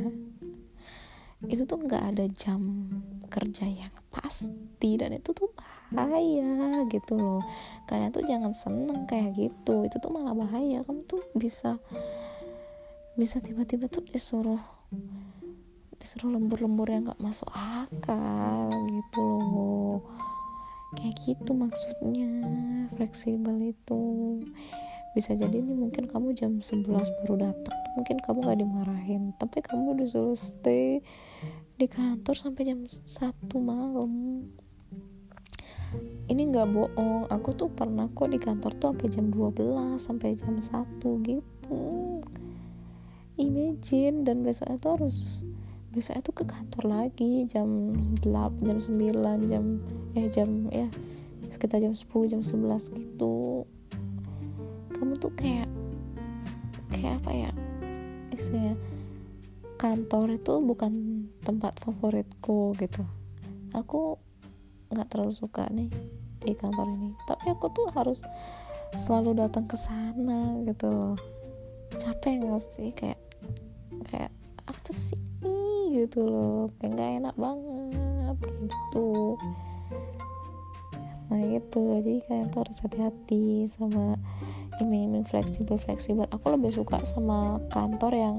itu 1.45 1.61
tuh 1.69 1.77
nggak 1.77 2.03
ada 2.15 2.25
jam 2.33 2.89
kerja 3.29 3.69
yang 3.69 3.93
pasti 4.09 4.97
dan 4.97 5.13
itu 5.13 5.29
tuh 5.29 5.53
bahaya 5.93 6.85
gitu 6.89 7.13
loh. 7.17 7.41
Kalian 7.85 8.09
tuh 8.13 8.25
jangan 8.25 8.53
seneng 8.53 9.05
kayak 9.05 9.37
gitu. 9.37 9.85
Itu 9.85 9.97
tuh 10.01 10.11
malah 10.13 10.33
bahaya. 10.33 10.81
Kamu 10.85 11.05
tuh 11.05 11.21
bisa 11.37 11.77
bisa 13.15 13.39
tiba-tiba 13.39 13.87
tuh 13.87 14.03
disuruh 14.09 14.59
disuruh 15.95 16.35
lembur-lembur 16.35 16.91
yang 16.91 17.07
nggak 17.09 17.21
masuk 17.21 17.49
akal 17.53 18.69
gitu 18.89 19.25
loh. 19.41 19.97
Kayak 20.97 21.15
gitu 21.25 21.51
maksudnya. 21.53 22.31
Fleksibel 22.95 23.73
itu. 23.73 24.01
Bisa 25.15 25.31
jadi 25.31 25.63
nih 25.63 25.77
mungkin 25.79 26.11
kamu 26.11 26.35
jam 26.35 26.59
11 26.59 26.91
baru 27.23 27.35
datang 27.39 27.77
mungkin 27.95 28.19
kamu 28.19 28.37
gak 28.51 28.59
dimarahin. 28.59 29.23
Tapi 29.39 29.63
kamu 29.63 30.03
disuruh 30.03 30.35
stay 30.35 30.99
di 31.79 31.87
kantor 31.87 32.35
sampai 32.35 32.67
jam 32.67 32.83
1 32.83 33.07
malam 33.63 34.11
ini 36.35 36.51
nggak 36.51 36.67
bohong. 36.75 37.31
Aku 37.31 37.55
tuh 37.55 37.71
pernah 37.71 38.11
kok 38.11 38.27
di 38.27 38.35
kantor 38.35 38.75
tuh 38.75 38.91
sampai 38.91 39.07
jam 39.07 39.31
12 39.31 39.95
sampai 39.95 40.35
jam 40.35 40.59
1 40.59 40.99
gitu. 41.23 41.79
Imagine 43.39 44.27
dan 44.27 44.43
besoknya 44.43 44.75
tuh 44.83 44.99
harus 44.99 45.47
besoknya 45.95 46.27
tuh 46.27 46.35
ke 46.35 46.43
kantor 46.43 46.83
lagi 46.91 47.47
jam 47.47 47.95
8 48.19 48.67
jam 48.67 48.77
9 48.83 49.47
jam 49.47 49.79
ya 50.11 50.27
jam 50.27 50.67
ya 50.75 50.91
sekitar 51.47 51.79
jam 51.79 51.95
10 51.95 52.03
jam 52.27 52.43
11 52.43 52.91
gitu. 52.91 53.63
Kamu 54.91 55.15
tuh 55.15 55.31
kayak 55.39 55.71
kayak 56.91 57.23
apa 57.23 57.31
ya 57.31 57.51
istilahnya 58.35 58.75
kantor 59.79 60.35
itu 60.35 60.53
bukan 60.59 60.91
tempat 61.47 61.79
favoritku 61.79 62.75
gitu. 62.75 63.07
Aku 63.71 64.19
nggak 64.91 65.07
terlalu 65.15 65.31
suka 65.31 65.63
nih 65.71 65.87
di 66.45 66.53
kantor 66.53 66.87
ini. 66.93 67.09
Tapi 67.25 67.45
aku 67.51 67.65
tuh 67.73 67.89
harus 67.97 68.21
selalu 68.95 69.35
datang 69.41 69.65
ke 69.67 69.75
sana 69.75 70.61
gitu 70.63 70.87
loh. 70.87 71.17
Capek 71.97 72.45
nggak 72.45 72.61
sih? 72.61 72.89
Kayak 72.93 73.19
kayak 74.07 74.31
apa 74.69 74.89
sih 74.93 75.19
gitu 75.91 76.23
loh. 76.23 76.71
Kayak 76.79 76.91
nggak 76.95 77.11
enak 77.25 77.35
banget 77.35 78.37
gitu. 78.45 79.09
Nah 81.33 81.41
gitu. 81.49 81.81
Jadi 81.99 82.13
kalian 82.29 82.47
tuh 82.53 82.59
harus 82.63 82.77
hati-hati 82.85 83.67
sama 83.73 84.15
iming-iming 84.79 85.23
fleksibel 85.25 85.79
fleksibel 85.79 86.27
aku 86.35 86.51
lebih 86.51 86.75
suka 86.75 86.99
sama 87.07 87.63
kantor 87.71 88.11
yang 88.11 88.35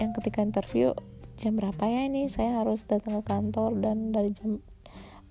yang 0.00 0.10
ketika 0.16 0.40
interview 0.40 0.96
jam 1.38 1.58
berapa 1.58 1.82
ya 1.86 2.06
ini? 2.06 2.26
Saya 2.30 2.62
harus 2.62 2.86
datang 2.86 3.20
ke 3.20 3.22
kantor 3.26 3.78
dan 3.82 4.14
dari 4.14 4.30
jam 4.34 4.62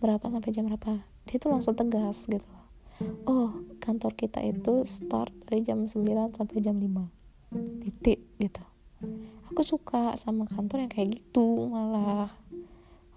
berapa 0.03 0.23
sampai 0.27 0.51
jam 0.51 0.67
berapa 0.67 1.12
dia 1.33 1.41
tuh 1.41 1.49
langsung 1.49 1.73
tegas 1.73 2.29
gitu. 2.29 2.45
Oh 3.25 3.57
kantor 3.81 4.13
kita 4.13 4.37
itu 4.45 4.85
start 4.85 5.33
dari 5.49 5.65
jam 5.65 5.89
9 5.89 5.97
sampai 6.37 6.61
jam 6.61 6.77
5 6.77 6.93
titik 7.81 8.21
gitu. 8.37 8.61
Aku 9.49 9.65
suka 9.65 10.13
sama 10.13 10.45
kantor 10.45 10.85
yang 10.85 10.93
kayak 10.93 11.09
gitu 11.17 11.73
malah. 11.73 12.29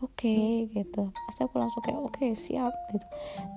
Oke 0.01 0.33
okay, 0.33 0.81
gitu. 0.81 1.13
Pasti 1.29 1.45
aku 1.45 1.61
langsung 1.61 1.85
kayak 1.85 2.01
oke 2.01 2.17
okay, 2.17 2.33
siap 2.33 2.73
gitu. 2.89 3.05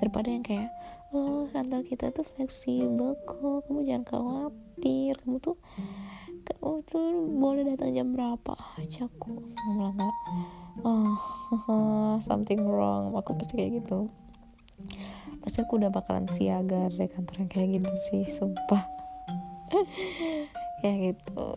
Daripada 0.04 0.28
yang 0.28 0.44
kayak 0.44 0.68
oh 1.16 1.48
kantor 1.56 1.80
kita 1.88 2.12
tuh 2.12 2.28
fleksibel 2.36 3.16
kok. 3.24 3.64
Kamu 3.64 3.80
jangan 3.88 4.04
khawatir. 4.04 5.24
Kamu 5.24 5.40
tuh 5.40 5.56
kamu 6.52 6.84
tuh 6.84 7.08
boleh 7.32 7.64
datang 7.64 7.96
jam 7.96 8.12
berapa 8.12 8.60
aja 8.76 9.08
kok. 9.08 9.40
Malah 9.72 9.96
nggak 9.96 10.16
oh 10.84 12.20
something 12.28 12.68
wrong. 12.68 13.16
Aku 13.16 13.40
pasti 13.40 13.56
kayak 13.56 13.88
gitu 13.88 14.12
pasti 15.40 15.64
aku 15.64 15.80
udah 15.80 15.90
bakalan 15.90 16.28
siaga 16.28 16.92
dari 16.92 17.08
kantor 17.10 17.36
yang 17.48 17.52
kayak 17.52 17.70
gitu 17.80 17.92
sih 18.12 18.24
sumpah. 18.30 18.84
Kayak 20.80 20.98
gitu. 21.16 21.48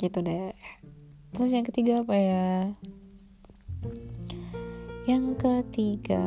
Gitu 0.00 0.18
deh. 0.24 0.56
Terus 1.36 1.50
yang 1.52 1.66
ketiga 1.66 2.00
apa 2.00 2.14
ya? 2.16 2.48
Yang 5.04 5.24
ketiga 5.36 6.24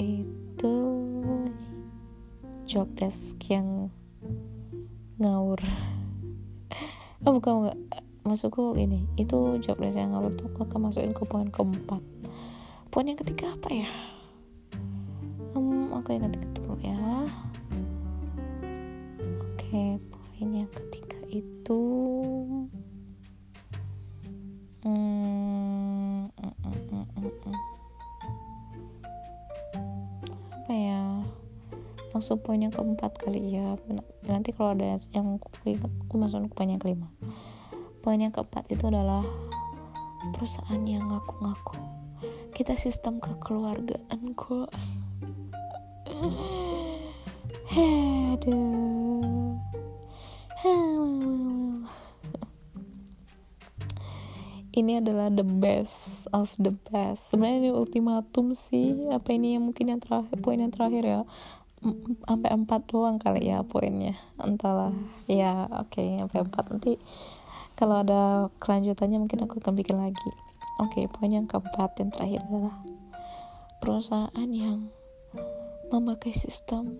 itu 0.00 0.74
job 2.66 2.90
desk 2.98 3.38
yang 3.46 3.92
ngawur. 5.22 5.62
Oh 7.22 7.32
bukan 7.38 7.52
enggak 7.68 7.78
masukku 8.24 8.74
ini 8.74 9.04
itu 9.20 9.60
job 9.62 9.78
desk 9.78 10.00
yang 10.00 10.16
ngawur 10.16 10.34
tuh 10.34 10.50
aku 10.50 10.66
akan 10.66 10.90
masukin 10.90 11.14
ke 11.14 11.22
poin 11.22 11.48
keempat. 11.52 12.02
Poin 12.90 13.06
yang 13.06 13.20
ketiga 13.20 13.54
apa 13.54 13.70
ya 13.70 14.13
aku 16.00 16.18
ingat 16.18 16.34
dulu 16.58 16.74
ya. 16.82 16.98
Okay, 19.54 19.98
poin 20.10 20.50
yang 20.50 20.70
ketiga 20.70 21.18
itu 21.30 21.80
hmm, 24.82 26.28
mm, 26.30 26.48
mm, 26.66 27.06
mm, 27.18 27.58
apa 30.54 30.72
ya 30.72 31.02
langsung 32.14 32.38
poin 32.38 32.62
yang 32.62 32.70
keempat 32.70 33.18
kali 33.18 33.58
ya. 33.58 33.74
Nanti 34.30 34.54
kalau 34.54 34.78
ada 34.78 34.98
yang 35.10 35.38
aku 35.42 35.66
ingat 35.66 35.90
aku 36.06 36.14
masuk 36.18 36.46
poin 36.54 36.70
yang 36.70 36.78
kelima. 36.78 37.10
Poin 38.04 38.20
yang 38.20 38.30
keempat 38.30 38.70
itu 38.70 38.86
adalah 38.86 39.26
perusahaan 40.36 40.82
yang 40.86 41.02
ngaku-ngaku. 41.10 41.76
Kita 42.54 42.78
sistem 42.78 43.18
kekeluargaan 43.18 44.38
kok 44.38 44.70
aduh 48.34 49.24
ini 54.74 54.98
adalah 54.98 55.30
the 55.30 55.46
best 55.46 56.26
of 56.34 56.50
the 56.58 56.74
best. 56.90 57.30
Sebenarnya 57.30 57.58
ini 57.62 57.70
ultimatum 57.70 58.58
sih 58.58 59.06
apa 59.14 59.30
ini 59.30 59.54
yang 59.54 59.70
mungkin 59.70 59.94
yang 59.94 60.00
terakhir 60.02 60.34
poin 60.42 60.58
yang 60.58 60.74
terakhir 60.74 61.02
ya? 61.06 61.20
Sampai 62.26 62.50
empat 62.50 62.90
doang 62.90 63.22
kali 63.22 63.54
ya 63.54 63.62
poinnya. 63.62 64.18
Entahlah. 64.40 64.90
Ya 65.30 65.70
oke 65.70 65.94
okay, 65.94 66.18
sampai 66.18 66.40
empat. 66.42 66.64
Nanti 66.74 66.92
kalau 67.78 68.02
ada 68.02 68.50
kelanjutannya 68.58 69.18
mungkin 69.22 69.46
aku 69.46 69.62
akan 69.62 69.74
bikin 69.78 70.02
lagi. 70.02 70.30
Oke 70.82 71.06
okay, 71.06 71.10
poin 71.10 71.30
yang 71.30 71.46
keempat 71.46 71.94
yang 72.02 72.10
terakhir 72.10 72.42
adalah 72.50 72.74
perusahaan 73.78 74.50
yang 74.50 74.90
memakai 75.94 76.34
sistem 76.34 76.98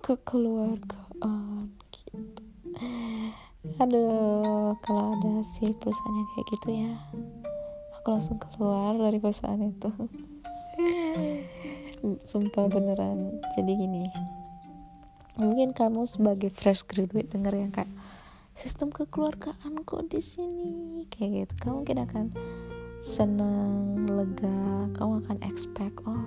kekeluargaan 0.00 1.68
gitu. 1.92 2.42
Aduh 3.76 4.72
kalau 4.80 5.12
ada 5.12 5.44
si 5.44 5.68
perusahaannya 5.76 6.24
kayak 6.32 6.46
gitu 6.56 6.68
ya 6.72 6.92
aku 8.00 8.06
langsung 8.16 8.40
keluar 8.40 8.96
dari 8.96 9.20
perusahaan 9.20 9.60
itu. 9.60 9.92
Sumpah 12.24 12.68
beneran 12.72 13.40
jadi 13.56 13.72
gini 13.76 14.08
mungkin 15.34 15.74
kamu 15.74 16.06
sebagai 16.06 16.48
fresh 16.48 16.86
graduate 16.86 17.28
denger 17.28 17.54
yang 17.58 17.72
kayak 17.74 17.90
sistem 18.54 18.88
kekeluargaan 18.88 19.82
kok 19.84 20.06
di 20.08 20.24
sini 20.24 21.04
kayak 21.12 21.44
gitu. 21.44 21.52
Kamu 21.60 21.74
mungkin 21.84 21.98
akan 22.08 22.24
senang 23.04 24.08
lega 24.08 24.88
kamu 24.96 25.20
akan 25.28 25.38
expect 25.44 26.00
oh 26.08 26.24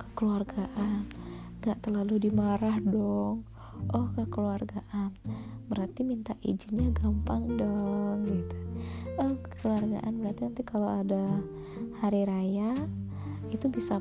kekeluargaan 0.00 1.04
gak 1.66 1.82
terlalu 1.82 2.30
dimarah 2.30 2.78
dong. 2.78 3.42
Oh 3.90 4.06
kekeluargaan. 4.14 5.10
Berarti 5.66 6.06
minta 6.06 6.38
izinnya 6.46 6.94
gampang 6.94 7.58
dong 7.58 8.22
gitu. 8.22 8.56
Oh 9.18 9.34
kekeluargaan 9.34 10.22
berarti 10.22 10.40
nanti 10.46 10.62
kalau 10.62 11.02
ada 11.02 11.42
hari 11.98 12.22
raya 12.22 12.70
itu 13.50 13.66
bisa 13.66 13.98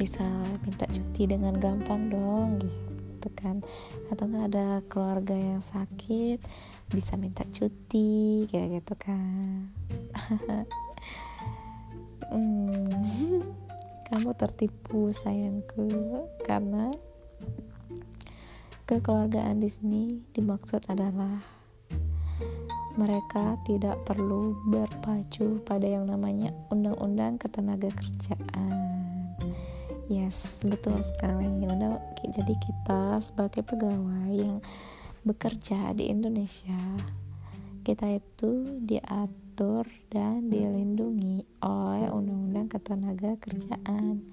bisa 0.00 0.24
minta 0.64 0.88
cuti 0.88 1.28
dengan 1.28 1.60
gampang 1.60 2.08
dong 2.08 2.64
gitu 2.64 3.28
kan. 3.36 3.60
Atau 4.08 4.32
nggak 4.32 4.46
ada 4.56 4.80
keluarga 4.88 5.36
yang 5.36 5.60
sakit 5.60 6.40
bisa 6.88 7.20
minta 7.20 7.44
cuti 7.52 8.48
kayak 8.48 8.80
gitu 8.80 8.94
kan. 8.96 9.68
Hmm, 12.30 13.42
kamu 14.10 14.34
tertipu 14.34 15.14
sayangku 15.14 15.86
karena 16.42 16.90
kekeluargaan 18.90 19.62
di 19.62 19.70
sini 19.70 20.02
dimaksud 20.34 20.82
adalah 20.90 21.38
mereka 22.98 23.54
tidak 23.62 24.02
perlu 24.02 24.58
berpacu 24.66 25.62
pada 25.62 25.86
yang 25.86 26.10
namanya 26.10 26.50
undang-undang 26.74 27.38
ketenaga 27.38 27.86
kerjaan. 27.94 28.74
Yes, 30.10 30.58
betul 30.66 30.98
sekali. 30.98 31.46
Jadi 32.34 32.54
kita 32.58 33.22
sebagai 33.22 33.62
pegawai 33.62 34.34
yang 34.34 34.58
bekerja 35.22 35.94
di 35.94 36.10
Indonesia, 36.10 36.78
kita 37.86 38.18
itu 38.18 38.82
diatur 38.82 39.49
dan 40.08 40.48
dilindungi 40.48 41.44
oleh 41.60 42.08
undang-undang 42.08 42.66
ketenaga 42.72 43.36
kerjaan 43.36 44.24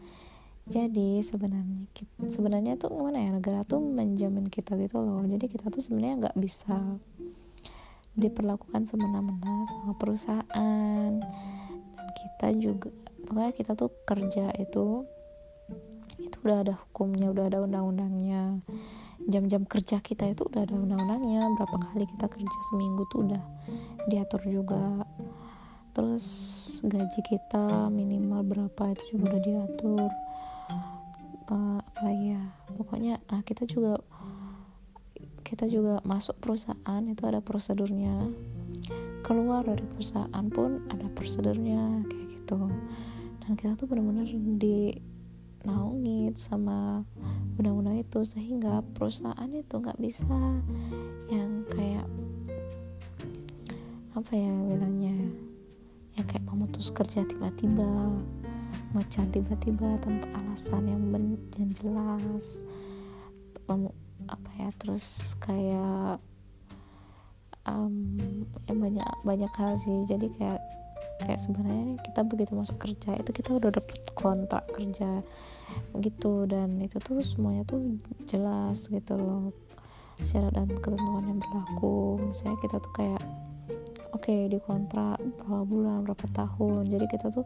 jadi 0.67 1.23
sebenarnya 1.23 1.87
sebenarnya 2.27 2.75
tuh 2.75 2.91
gimana 2.91 3.23
ya 3.23 3.29
negara 3.31 3.63
tuh 3.63 3.79
menjamin 3.79 4.51
kita 4.51 4.75
gitu 4.75 4.99
loh. 4.99 5.23
Jadi 5.23 5.47
kita 5.47 5.71
tuh 5.71 5.79
sebenarnya 5.79 6.27
nggak 6.27 6.37
bisa 6.43 6.75
diperlakukan 8.19 8.83
semena-mena 8.83 9.63
sama 9.63 9.95
perusahaan. 9.95 11.11
Dan 11.15 12.07
kita 12.19 12.51
juga 12.59 12.91
pokoknya 13.23 13.51
kita 13.55 13.71
tuh 13.79 13.95
kerja 14.03 14.51
itu 14.59 15.07
itu 16.19 16.35
udah 16.43 16.67
ada 16.67 16.73
hukumnya 16.75 17.31
udah 17.31 17.45
ada 17.47 17.63
undang-undangnya 17.63 18.59
jam-jam 19.27 19.67
kerja 19.67 19.99
kita 19.99 20.31
itu 20.31 20.47
udah 20.47 20.63
ada 20.63 20.75
undang-undangnya. 20.75 21.51
Berapa 21.59 21.75
kali 21.91 22.07
kita 22.15 22.25
kerja 22.31 22.59
seminggu 22.71 23.03
tuh 23.11 23.27
udah 23.27 23.43
diatur 24.07 24.41
juga. 24.47 25.03
Terus 25.91 26.25
gaji 26.87 27.21
kita 27.27 27.91
minimal 27.91 28.41
berapa 28.47 28.95
itu 28.95 29.03
juga 29.15 29.35
udah 29.35 29.41
diatur. 29.43 30.09
Uh, 31.47 31.79
apalagi 31.79 32.35
ya 32.35 32.43
pokoknya 32.75 33.23
nah 33.31 33.39
kita 33.39 33.63
juga 33.63 34.03
kita 35.47 35.63
juga 35.71 36.03
masuk 36.03 36.35
perusahaan 36.43 37.03
itu 37.07 37.23
ada 37.23 37.39
prosedurnya. 37.39 38.31
Keluar 39.23 39.63
dari 39.63 39.83
perusahaan 39.83 40.45
pun 40.51 40.83
ada 40.91 41.07
prosedurnya 41.11 42.03
kayak 42.07 42.27
gitu. 42.35 42.67
Dan 43.43 43.55
kita 43.55 43.79
tuh 43.79 43.87
benar-benar 43.87 44.27
di 44.59 44.91
naungi 45.63 46.35
sama 46.35 47.03
undang-undang 47.57 47.99
itu 48.01 48.21
sehingga 48.23 48.85
perusahaan 48.95 49.51
itu 49.51 49.75
nggak 49.77 49.99
bisa 49.99 50.39
yang 51.29 51.65
kayak 51.73 52.07
apa 54.17 54.31
ya 54.33 54.49
bilangnya 54.49 55.17
yang 56.17 56.25
kayak 56.25 56.45
memutus 56.49 56.89
kerja 56.89 57.21
tiba-tiba 57.25 58.17
mecat 58.95 59.27
tiba-tiba 59.29 59.99
tanpa 60.01 60.25
alasan 60.41 60.89
yang 60.89 61.03
ben 61.13 61.37
yang 61.57 61.69
jelas 61.75 62.61
apa 63.67 64.49
ya 64.57 64.69
terus 64.79 65.35
kayak 65.43 66.17
um, 67.67 68.17
ya 68.65 68.73
banyak 68.73 69.07
banyak 69.27 69.51
hal 69.59 69.75
sih. 69.83 70.07
Jadi 70.07 70.31
kayak 70.39 70.63
kayak 71.21 71.39
sebenarnya 71.43 71.99
kita 72.01 72.21
begitu 72.25 72.51
masuk 72.55 72.77
kerja 72.79 73.17
itu 73.19 73.29
kita 73.35 73.49
udah 73.59 73.69
dapet 73.73 74.01
kontrak 74.15 74.63
kerja 74.73 75.21
gitu. 75.99 76.45
Dan 76.49 76.79
itu 76.81 76.97
tuh 76.99 77.19
semuanya 77.23 77.63
tuh 77.67 77.99
jelas 78.27 78.87
gitu 78.87 79.13
loh. 79.17 79.55
Syarat 80.21 80.53
dan 80.57 80.69
ketentuan 80.81 81.29
yang 81.29 81.39
berlaku. 81.39 82.17
Misalnya 82.31 82.57
kita 82.63 82.77
tuh 82.81 82.93
kayak 82.97 83.21
oke 84.15 84.23
okay, 84.23 84.49
di 84.49 84.57
kontrak 84.63 85.21
berapa 85.41 85.61
bulan 85.67 86.03
berapa 86.07 86.25
tahun. 86.33 86.89
Jadi 86.89 87.05
kita 87.11 87.29
tuh 87.29 87.45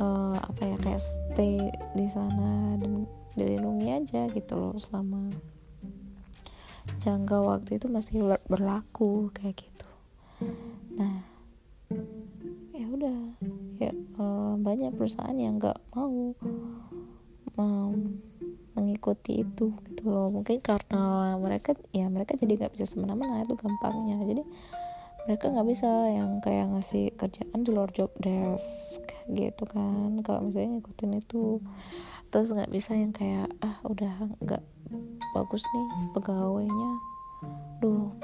uh, 0.00 0.36
apa 0.36 0.62
ya 0.64 0.76
kayak 0.82 1.02
stay 1.02 1.70
di 1.94 2.06
sana 2.10 2.74
dan 2.82 3.06
dilindungi 3.38 3.88
aja 3.94 4.26
gitu 4.34 4.52
loh 4.58 4.74
selama 4.74 5.30
jangka 6.98 7.36
waktu 7.38 7.78
itu 7.78 7.86
masih 7.86 8.24
berlaku 8.48 9.30
kayak 9.30 9.60
gitu. 9.60 9.88
Nah 10.98 11.22
ya 12.74 12.86
udah. 12.90 13.18
Ya 13.78 13.94
uh, 14.18 14.58
banyak 14.58 14.90
perusahaan 14.98 15.38
yang 15.38 15.62
nggak 15.62 15.78
mau 15.94 16.34
um, 17.58 18.22
mengikuti 18.78 19.42
itu 19.42 19.74
gitu 19.90 20.02
loh. 20.06 20.30
Mungkin 20.30 20.62
karena 20.62 21.34
mereka 21.36 21.74
ya 21.90 22.06
mereka 22.06 22.38
jadi 22.38 22.54
nggak 22.54 22.78
bisa 22.78 22.86
semena-mena 22.86 23.42
itu 23.42 23.58
gampangnya. 23.58 24.22
Jadi 24.22 24.42
mereka 25.26 25.52
nggak 25.52 25.68
bisa 25.68 25.90
yang 26.08 26.40
kayak 26.40 26.72
ngasih 26.72 27.12
kerjaan 27.18 27.60
di 27.60 27.70
luar 27.74 27.90
job 27.92 28.08
desk 28.22 29.02
gitu 29.28 29.66
kan. 29.66 30.22
Kalau 30.22 30.46
misalnya 30.46 30.78
ngikutin 30.78 31.12
itu 31.18 31.60
terus 32.32 32.54
nggak 32.54 32.70
bisa 32.72 32.94
yang 32.94 33.12
kayak 33.12 33.50
ah 33.60 33.82
udah 33.84 34.14
nggak 34.40 34.62
bagus 35.34 35.60
nih 35.60 35.86
pegawainya. 36.16 36.90
Duh 37.82 38.14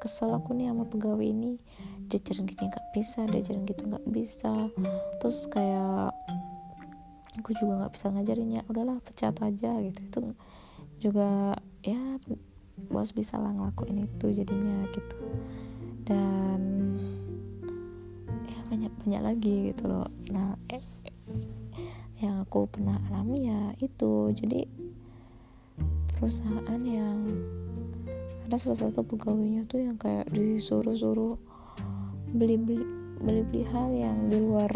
kesel 0.00 0.36
aku 0.36 0.52
nih 0.56 0.68
sama 0.72 0.84
pegawai 0.88 1.26
ini. 1.26 1.58
Dia 2.12 2.20
jalan 2.20 2.44
gini 2.44 2.68
nggak 2.68 2.88
bisa 2.92 3.24
dia 3.28 3.40
jalan 3.40 3.64
gitu 3.64 3.82
nggak 3.84 4.06
bisa. 4.08 4.52
Terus 5.20 5.48
kayak 5.48 6.12
aku 7.38 7.50
juga 7.58 7.84
nggak 7.84 7.92
bisa 7.94 8.06
ngajarinnya 8.14 8.62
udahlah 8.70 8.98
pecat 9.02 9.34
aja 9.42 9.70
gitu. 9.82 10.00
Itu 10.00 10.20
juga 11.02 11.58
ya 11.84 12.18
bos 12.90 13.14
bisa 13.14 13.38
lah 13.38 13.54
ngelakuin 13.54 14.06
itu 14.06 14.26
jadinya 14.30 14.86
gitu. 14.94 15.16
Dan 16.06 16.60
ya 18.46 18.58
banyak 18.70 18.92
banyak 19.02 19.22
lagi 19.22 19.56
gitu 19.74 19.84
loh. 19.90 20.08
Nah 20.30 20.54
eh, 20.70 20.84
yang 22.22 22.42
aku 22.42 22.70
pernah 22.70 22.98
alami 23.10 23.50
ya 23.50 23.74
itu. 23.82 24.30
Jadi 24.30 24.64
perusahaan 26.14 26.82
yang 26.86 27.18
ada 28.46 28.56
salah 28.60 28.78
satu 28.88 29.02
pegawainya 29.02 29.66
tuh 29.66 29.82
yang 29.82 29.96
kayak 29.98 30.30
disuruh-suruh 30.30 31.36
beli 32.36 32.60
beli 32.60 32.84
beli 33.24 33.42
beli 33.48 33.62
hal 33.72 33.88
yang 33.90 34.28
di 34.28 34.36
luar 34.36 34.70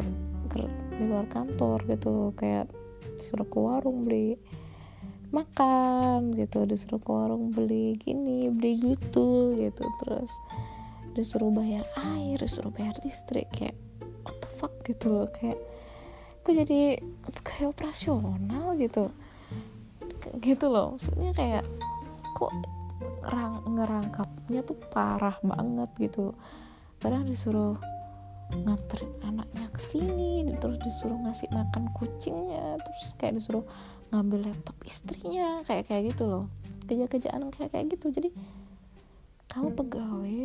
di 0.99 1.07
luar 1.07 1.31
kantor 1.31 1.87
gitu 1.87 2.35
kayak 2.35 2.67
disuruh 3.15 3.47
ke 3.47 3.59
warung 3.59 4.03
beli 4.03 4.35
makan 5.31 6.35
gitu 6.35 6.67
disuruh 6.67 6.99
ke 6.99 7.11
warung 7.11 7.55
beli 7.55 7.95
gini 8.03 8.51
beli 8.51 8.83
gitu 8.83 9.55
gitu 9.55 9.85
terus 10.03 10.33
disuruh 11.15 11.55
bayar 11.55 11.87
air 12.15 12.43
disuruh 12.43 12.75
bayar 12.75 12.99
listrik 13.07 13.47
kayak 13.55 13.79
what 14.27 14.35
the 14.43 14.51
fuck 14.59 14.75
gitu 14.83 15.07
loh 15.09 15.29
kayak 15.31 15.59
aku 16.43 16.59
jadi 16.59 16.99
kayak 17.47 17.71
operasional 17.73 18.75
gitu 18.75 19.15
gitu 20.43 20.67
loh 20.67 20.99
maksudnya 20.99 21.31
kayak 21.33 21.65
kok 22.35 22.51
ngerang 23.29 23.55
ngerangkapnya 23.67 24.61
tuh 24.65 24.79
parah 24.91 25.37
banget 25.45 25.91
gitu 25.99 26.33
loh. 26.33 26.37
Kadang 26.99 27.27
disuruh 27.29 27.79
nganterin 28.49 29.13
anaknya 29.25 29.67
ke 29.69 29.81
sini 29.81 30.57
terus 30.57 30.81
disuruh 30.81 31.21
ngasih 31.29 31.49
makan 31.53 31.93
kucingnya 31.93 32.81
terus 32.81 33.15
kayak 33.21 33.37
disuruh 33.37 33.65
ngambil 34.09 34.49
laptop 34.49 34.77
istrinya 34.89 35.61
kayak 35.69 35.89
kayak 35.89 36.13
gitu 36.15 36.25
loh. 36.25 36.45
Kerja-kerjaan 36.89 37.53
kayak 37.53 37.71
kayak 37.77 37.87
gitu. 37.93 38.09
Jadi 38.09 38.29
kamu 39.53 39.77
pegawai 39.77 40.41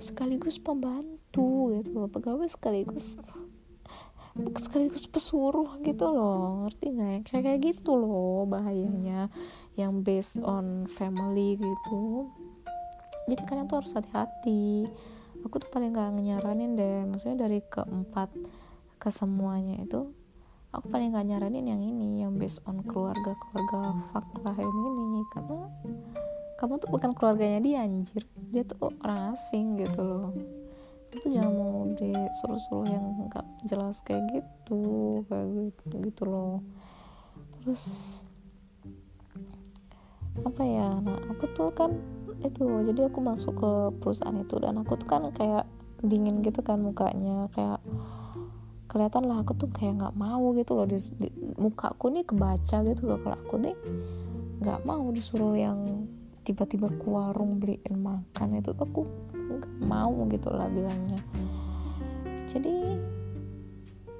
sekaligus 0.00 0.56
pembantu 0.56 1.76
gitu 1.76 1.88
loh. 1.92 2.08
Pegawai 2.08 2.48
sekaligus 2.48 3.20
sekaligus 4.56 5.04
pesuruh 5.04 5.76
gitu 5.84 6.08
loh. 6.08 6.64
Ngerti 6.64 6.86
nggak 6.96 7.10
ya? 7.12 7.20
Kayak 7.28 7.42
kayak 7.44 7.60
gitu 7.60 7.92
loh 8.00 8.48
bahayanya 8.48 9.28
yang 9.76 10.00
based 10.00 10.40
on 10.40 10.88
family 10.88 11.60
gitu. 11.60 12.32
Jadi 13.28 13.42
kalian 13.44 13.68
tuh 13.68 13.84
harus 13.84 13.92
hati-hati 13.92 14.88
aku 15.44 15.56
tuh 15.60 15.70
paling 15.72 15.94
gak 15.94 16.12
nyaranin 16.14 16.76
deh 16.76 17.04
maksudnya 17.08 17.48
dari 17.48 17.60
keempat 17.64 18.30
ke 19.00 19.08
semuanya 19.08 19.80
itu 19.80 20.12
aku 20.70 20.86
paling 20.88 21.16
gak 21.16 21.26
nyaranin 21.26 21.66
yang 21.66 21.82
ini 21.82 22.22
yang 22.22 22.36
based 22.36 22.60
on 22.68 22.84
keluarga 22.86 23.34
keluarga 23.36 23.96
fuck 24.12 24.26
lain 24.44 24.76
ini 24.86 25.20
karena 25.32 25.66
kamu 26.60 26.76
tuh 26.76 26.92
bukan 26.92 27.16
keluarganya 27.16 27.64
dia 27.64 27.80
anjir. 27.80 28.28
Dia 28.52 28.68
tuh 28.68 28.92
orang 29.00 29.32
asing 29.32 29.80
gitu 29.80 30.04
loh. 30.04 30.36
Itu 31.08 31.32
jangan 31.32 31.52
mau 31.56 31.88
disuruh-suruh 31.96 32.84
yang 32.84 33.04
nggak 33.32 33.46
jelas 33.64 34.04
kayak 34.04 34.20
gitu 34.28 35.24
kayak 35.32 35.48
gitu, 35.48 35.84
gitu 36.04 36.22
loh. 36.28 36.60
Terus 37.64 37.84
apa 40.44 40.62
ya 40.64 40.88
nah 41.02 41.18
aku 41.32 41.44
tuh 41.52 41.70
kan 41.72 41.90
itu 42.40 42.64
jadi 42.88 43.12
aku 43.12 43.20
masuk 43.20 43.54
ke 43.56 43.72
perusahaan 44.00 44.36
itu 44.40 44.56
dan 44.56 44.80
aku 44.80 44.96
tuh 44.96 45.08
kan 45.08 45.28
kayak 45.36 45.68
dingin 46.00 46.40
gitu 46.40 46.64
kan 46.64 46.80
mukanya 46.80 47.52
kayak 47.52 47.80
kelihatan 48.88 49.28
lah 49.28 49.44
aku 49.44 49.54
tuh 49.54 49.68
kayak 49.70 50.00
nggak 50.00 50.16
mau 50.16 50.50
gitu 50.56 50.74
loh 50.74 50.88
di, 50.88 50.98
di 51.20 51.28
mukaku 51.60 52.10
nih 52.10 52.24
kebaca 52.24 52.76
gitu 52.82 53.02
loh 53.06 53.20
kalau 53.20 53.36
aku 53.36 53.54
nih 53.60 53.76
nggak 54.60 54.80
mau 54.88 55.04
disuruh 55.12 55.54
yang 55.56 56.08
tiba-tiba 56.44 56.88
ke 56.88 57.06
warung 57.06 57.60
beliin 57.60 58.00
makan 58.00 58.58
itu 58.58 58.72
aku 58.74 59.04
nggak 59.36 59.74
mau 59.84 60.12
gitu 60.28 60.48
lah 60.50 60.66
bilangnya. 60.72 61.20
Jadi 62.50 62.98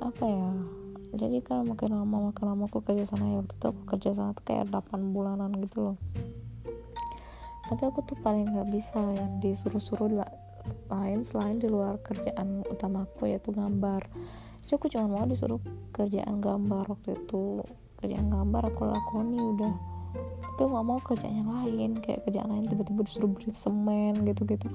apa 0.01 0.25
ya 0.25 0.51
jadi 1.11 1.43
kan 1.43 1.67
makin 1.67 1.91
lama 1.91 2.31
makin 2.31 2.45
lama 2.55 2.71
aku 2.71 2.87
kerja 2.87 3.03
sana 3.03 3.27
ya 3.27 3.43
waktu 3.43 3.55
itu 3.59 3.67
aku 3.67 3.83
kerja 3.83 4.11
sana 4.15 4.31
tuh 4.31 4.45
kayak 4.47 4.71
8 4.71 5.11
bulanan 5.11 5.51
gitu 5.59 5.91
loh. 5.91 5.97
Tapi 7.67 7.83
aku 7.87 8.03
tuh 8.07 8.19
paling 8.23 8.51
nggak 8.51 8.71
bisa 8.71 8.99
yang 8.99 9.43
disuruh-suruh 9.43 10.11
lain 10.91 11.21
selain 11.27 11.59
di 11.59 11.67
luar 11.67 11.99
kerjaan 12.03 12.63
utamaku 12.67 13.31
yaitu 13.31 13.51
gambar. 13.51 14.07
Jadi 14.63 14.73
aku 14.79 14.87
cuma 14.91 15.07
mau 15.11 15.27
disuruh 15.27 15.59
kerjaan 15.91 16.39
gambar 16.39 16.87
waktu 16.87 17.19
itu. 17.19 17.63
Kerjaan 17.99 18.31
gambar 18.31 18.71
aku 18.71 18.87
lakoni 18.87 19.39
udah. 19.39 19.75
Tapi 20.43 20.59
aku 20.63 20.73
gak 20.75 20.87
mau 20.87 20.99
kerjaan 21.03 21.35
yang 21.43 21.51
lain 21.51 21.91
kayak 22.03 22.27
kerjaan 22.27 22.51
lain 22.51 22.67
tiba-tiba 22.71 23.03
disuruh 23.07 23.31
beli 23.31 23.51
semen 23.51 24.15
gitu-gitu. 24.27 24.67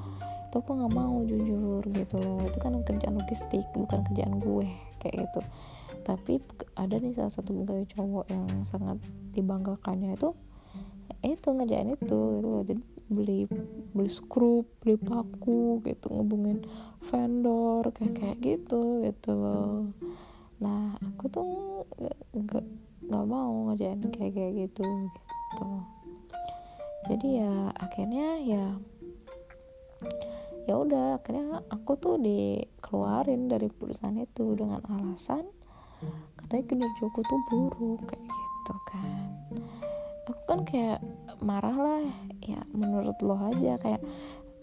Itu 0.52 0.56
aku 0.60 0.72
gak 0.84 0.94
mau 0.96 1.20
jujur 1.24 1.84
gitu 1.92 2.16
loh. 2.20 2.44
Itu 2.48 2.58
kan 2.60 2.80
kerjaan 2.84 3.20
logistik 3.20 3.64
bukan 3.76 4.04
kerjaan 4.08 4.40
gue 4.40 4.68
kayak 5.04 5.30
gitu 5.30 5.42
tapi 6.04 6.44
ada 6.76 7.00
nih 7.00 7.16
salah 7.16 7.32
satu 7.32 7.56
pegawai 7.56 7.88
cowok 7.96 8.26
yang 8.34 8.46
sangat 8.68 8.98
dibanggakannya 9.32 10.18
itu 10.18 10.36
itu 11.26 11.48
ngerjain 11.50 11.96
itu 11.96 12.20
gitu 12.38 12.48
loh. 12.50 12.64
Jadi 12.66 12.82
beli 13.06 13.46
beli 13.94 14.10
skrup 14.10 14.66
beli 14.82 14.98
paku 14.98 15.80
gitu 15.86 16.10
ngubungin 16.10 16.66
vendor 17.06 17.86
kayak 17.94 18.14
kayak 18.18 18.38
gitu 18.42 19.06
gitu 19.06 19.32
loh. 19.34 19.94
Nah 20.62 20.98
aku 21.02 21.26
tuh 21.30 21.50
nggak 22.34 22.66
nggak 23.06 23.26
mau 23.30 23.70
ngerjain 23.70 24.02
kayak 24.10 24.34
kayak 24.34 24.54
gitu 24.68 24.84
gitu. 24.84 25.70
Jadi 27.06 27.28
ya 27.38 27.70
akhirnya 27.78 28.28
ya 28.42 28.66
ya 30.66 30.74
udah 30.82 31.22
akhirnya 31.22 31.62
aku 31.70 31.94
tuh 32.02 32.18
dikeluarin 32.18 33.46
dari 33.46 33.70
perusahaan 33.70 34.18
itu 34.18 34.58
dengan 34.58 34.82
alasan 34.90 35.46
katanya 36.40 36.64
kinerjaku 36.70 37.20
tuh 37.26 37.40
buruk 37.50 38.02
kayak 38.10 38.26
gitu 38.26 38.76
kan. 38.90 39.30
Aku 40.26 40.42
kan 40.50 40.60
kayak 40.66 41.00
marah 41.42 41.78
lah 41.78 42.04
ya 42.42 42.62
menurut 42.74 43.18
lo 43.22 43.38
aja 43.38 43.78
kayak 43.78 44.02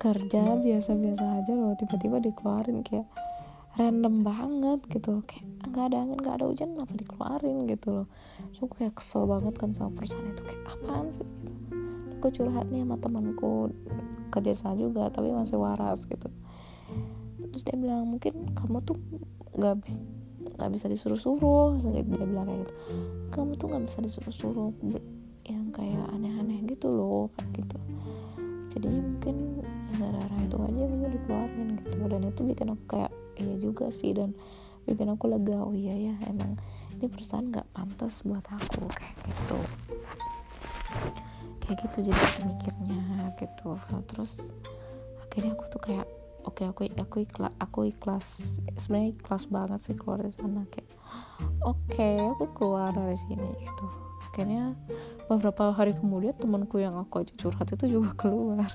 kerja 0.01 0.59
biasa-biasa 0.59 1.45
aja 1.45 1.53
loh 1.55 1.79
tiba-tiba 1.79 2.19
dikeluarin 2.19 2.83
kayak 2.83 3.07
random 3.79 4.27
banget 4.27 4.81
gitu 4.91 5.23
kayak 5.25 5.47
nggak 5.73 5.85
ada 5.89 5.97
angin 6.05 6.19
nggak 6.21 6.37
ada 6.43 6.47
hujan 6.51 6.77
apa 6.77 6.93
dikeluarin? 6.93 7.65
gitu 7.71 7.89
loh. 8.03 8.07
So 8.53 8.67
aku 8.67 8.85
kayak 8.85 8.95
kesel 8.99 9.25
banget 9.25 9.55
kan 9.57 9.71
sama 9.73 9.95
perusahaan 9.97 10.27
itu 10.29 10.43
kayak 10.45 10.63
apaan 10.69 11.07
sih? 11.09 11.25
gitu. 11.25 11.55
Aku 12.19 12.27
curhat 12.31 12.67
nih 12.69 12.83
sama 12.85 12.97
temanku 13.01 13.73
kerja 14.33 14.53
sana 14.57 14.75
juga 14.77 15.09
tapi 15.09 15.33
masih 15.33 15.57
waras 15.57 16.05
gitu. 16.05 16.29
Terus 17.53 17.63
dia 17.65 17.77
bilang 17.77 18.09
mungkin 18.09 18.53
kamu 18.57 18.81
tuh 18.85 18.97
nggak 19.57 19.77
bisa 19.85 20.01
nggak 20.57 20.71
bisa 20.73 20.87
disuruh-suruh 20.87 21.81
dia 21.81 22.05
bilang 22.05 22.47
kayak 22.49 22.61
gitu. 22.69 22.75
Kamu 23.33 23.57
tuh 23.57 23.67
nggak 23.73 23.85
bisa 23.89 23.99
disuruh-suruh 24.05 24.71
yang 25.49 25.75
kayak 25.75 26.07
aneh-aneh 26.13 26.63
gitu 26.69 26.87
loh 26.93 27.33
kayak 27.35 27.65
gitu. 27.65 27.77
Jadinya 28.73 29.01
mungkin 29.05 29.37
gara-gara 29.99 30.37
itu 30.41 30.57
aja 30.57 30.83
gue 30.89 31.11
dikeluarin 31.19 31.69
gitu. 31.83 31.97
Dan 32.09 32.21
itu 32.29 32.41
bikin 32.47 32.69
aku 32.73 32.85
kayak 32.89 33.13
iya 33.37 33.55
juga 33.59 33.87
sih 33.91 34.13
dan 34.17 34.33
bikin 34.89 35.13
aku 35.13 35.29
lega. 35.29 35.59
Oh 35.61 35.75
iya 35.77 35.93
ya 35.93 36.15
emang 36.29 36.57
ini 36.97 37.07
perusahaan 37.11 37.45
nggak 37.45 37.69
pantas 37.75 38.23
buat 38.23 38.45
aku 38.49 38.87
kayak 38.93 39.17
gitu. 39.29 39.59
Kayak 41.61 41.77
gitu 41.89 41.99
jadi 42.13 42.27
mikirnya 42.47 43.03
gitu. 43.41 43.77
Terus 44.09 44.53
akhirnya 45.25 45.57
aku 45.57 45.65
tuh 45.73 45.81
kayak 45.81 46.07
oke 46.45 46.63
okay, 46.63 46.67
aku 46.69 46.83
aku 46.99 47.17
ikhlas 47.25 47.55
aku 47.59 47.79
ikhlas. 47.91 48.27
Sebenarnya 48.79 49.09
ikhlas 49.17 49.45
banget 49.49 49.81
sih 49.83 49.95
keluar 49.95 50.23
dari 50.23 50.35
sana 50.35 50.63
kayak 50.71 50.89
oke 51.63 51.79
okay, 51.91 52.19
aku 52.19 52.45
keluar 52.55 52.91
dari 52.95 53.17
sini 53.19 53.49
gitu. 53.63 53.87
Akhirnya 54.31 54.75
beberapa 55.29 55.71
hari 55.73 55.93
kemudian 55.93 56.35
temanku 56.37 56.81
yang 56.81 56.97
aku 56.97 57.23
aja 57.23 57.35
curhat 57.37 57.69
itu 57.73 57.99
juga 57.99 58.17
keluar. 58.23 58.71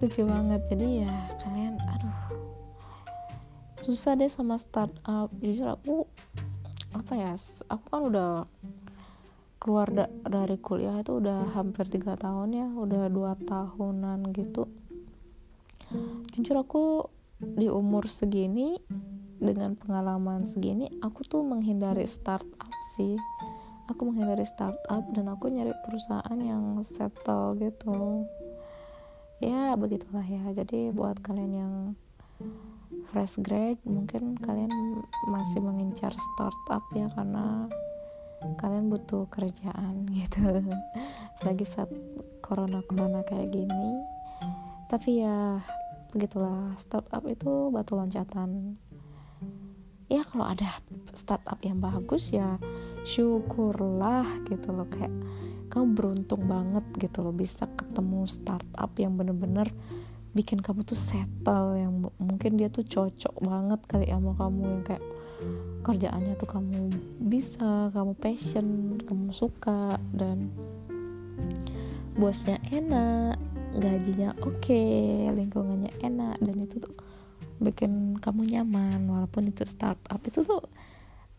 Lucu 0.00 0.22
banget. 0.26 0.60
Jadi 0.70 1.06
ya 1.06 1.14
kalian 1.42 1.78
aduh. 1.78 2.18
Susah 3.82 4.14
deh 4.14 4.30
sama 4.30 4.56
startup. 4.58 5.28
Jujur 5.42 5.68
aku 5.68 6.06
apa 6.92 7.12
ya 7.16 7.32
aku 7.72 7.84
kan 7.88 8.00
udah 8.12 8.30
keluar 9.62 9.86
da 9.94 10.10
dari 10.26 10.58
kuliah 10.58 11.00
itu 11.00 11.22
udah 11.22 11.54
hampir 11.54 11.86
tiga 11.86 12.18
tahun 12.18 12.50
ya 12.50 12.68
udah 12.74 13.06
dua 13.06 13.32
tahunan 13.38 14.34
gitu 14.34 14.66
jujur 16.32 16.56
aku 16.58 16.84
di 17.42 17.66
umur 17.66 18.06
segini 18.06 18.78
dengan 19.42 19.74
pengalaman 19.74 20.46
segini 20.46 20.86
aku 21.02 21.26
tuh 21.26 21.42
menghindari 21.42 22.06
startup 22.06 22.70
sih. 22.94 23.18
Aku 23.90 24.06
menghindari 24.08 24.46
startup 24.46 25.02
dan 25.10 25.26
aku 25.26 25.50
nyari 25.50 25.74
perusahaan 25.82 26.38
yang 26.38 26.78
settle 26.86 27.58
gitu. 27.58 28.24
Ya 29.42 29.74
begitulah 29.74 30.22
ya. 30.22 30.54
Jadi 30.54 30.94
buat 30.94 31.18
kalian 31.18 31.52
yang 31.52 31.74
fresh 33.10 33.42
grade 33.42 33.82
mungkin 33.82 34.38
kalian 34.38 34.70
masih 35.26 35.58
mengincar 35.58 36.14
startup 36.14 36.82
ya 36.94 37.10
karena 37.18 37.66
kalian 38.62 38.86
butuh 38.86 39.26
kerjaan 39.34 40.06
gitu. 40.18 40.62
Lagi 41.42 41.66
saat 41.66 41.90
corona 42.38 42.86
corona 42.86 43.26
kayak 43.26 43.50
gini. 43.50 43.98
Tapi 44.86 45.26
ya 45.26 45.58
begitulah. 46.12 46.76
Startup 46.76 47.24
itu 47.26 47.72
batu 47.72 47.96
loncatan. 47.96 48.76
Ya 50.12 50.28
kalau 50.28 50.44
ada 50.44 50.84
startup 51.16 51.56
yang 51.64 51.80
bagus 51.80 52.36
ya 52.36 52.60
syukurlah 53.08 54.44
gitu 54.46 54.70
loh. 54.70 54.86
Kayak 54.92 55.12
kamu 55.72 55.96
beruntung 55.96 56.44
banget 56.44 56.84
gitu 57.00 57.24
loh 57.24 57.32
bisa 57.32 57.64
ketemu 57.80 58.28
startup 58.28 58.92
yang 59.00 59.16
bener-bener 59.16 59.72
bikin 60.36 60.60
kamu 60.60 60.84
tuh 60.84 60.96
settle 60.96 61.76
yang 61.76 62.08
mungkin 62.16 62.60
dia 62.60 62.68
tuh 62.68 62.84
cocok 62.84 63.40
banget 63.40 63.80
kali 63.88 64.08
sama 64.08 64.32
kamu 64.36 64.62
yang 64.64 64.84
kayak 64.84 65.04
kerjaannya 65.84 66.34
tuh 66.40 66.48
kamu 66.48 66.80
bisa 67.20 67.92
kamu 67.92 68.12
passion 68.16 68.96
kamu 69.04 69.28
suka 69.32 69.96
dan 70.12 70.52
bosnya 72.16 72.60
enak 72.72 73.36
gajinya 73.78 74.36
oke 74.44 74.60
okay, 74.60 75.32
lingkungannya 75.32 75.92
enak 76.04 76.36
dan 76.40 76.56
itu 76.60 76.76
tuh 76.76 76.92
bikin 77.62 78.18
kamu 78.18 78.58
nyaman 78.58 79.06
walaupun 79.06 79.48
itu 79.48 79.62
startup 79.64 80.18
itu 80.26 80.42
tuh 80.42 80.66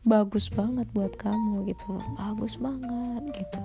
bagus 0.04 0.52
banget 0.52 0.88
buat 0.92 1.16
kamu 1.16 1.68
gitu 1.72 2.00
bagus 2.20 2.60
banget 2.60 3.24
gitu. 3.32 3.62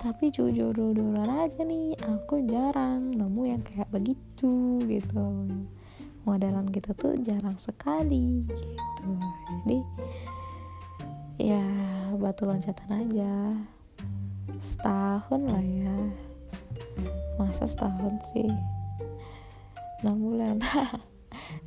Tapi 0.00 0.32
jujur 0.32 0.72
jujuran 0.72 1.28
aja 1.28 1.60
nih 1.60 1.92
aku 2.00 2.40
jarang 2.48 3.12
nemu 3.12 3.42
yang 3.44 3.60
kayak 3.60 3.90
begitu 3.92 4.80
gitu. 4.88 5.26
Modelan 6.24 6.70
kita 6.72 6.96
tuh 6.96 7.20
jarang 7.20 7.58
sekali 7.60 8.48
gitu. 8.48 9.10
Jadi 9.50 9.78
ya 11.36 11.64
batu 12.16 12.48
loncatan 12.48 12.90
aja. 13.06 13.34
Setahun 14.62 15.40
lah 15.44 15.64
ya 15.64 15.96
masa 17.40 17.64
setahun 17.64 18.20
sih. 18.32 18.52
Enam 20.04 20.16
bulan. 20.20 20.58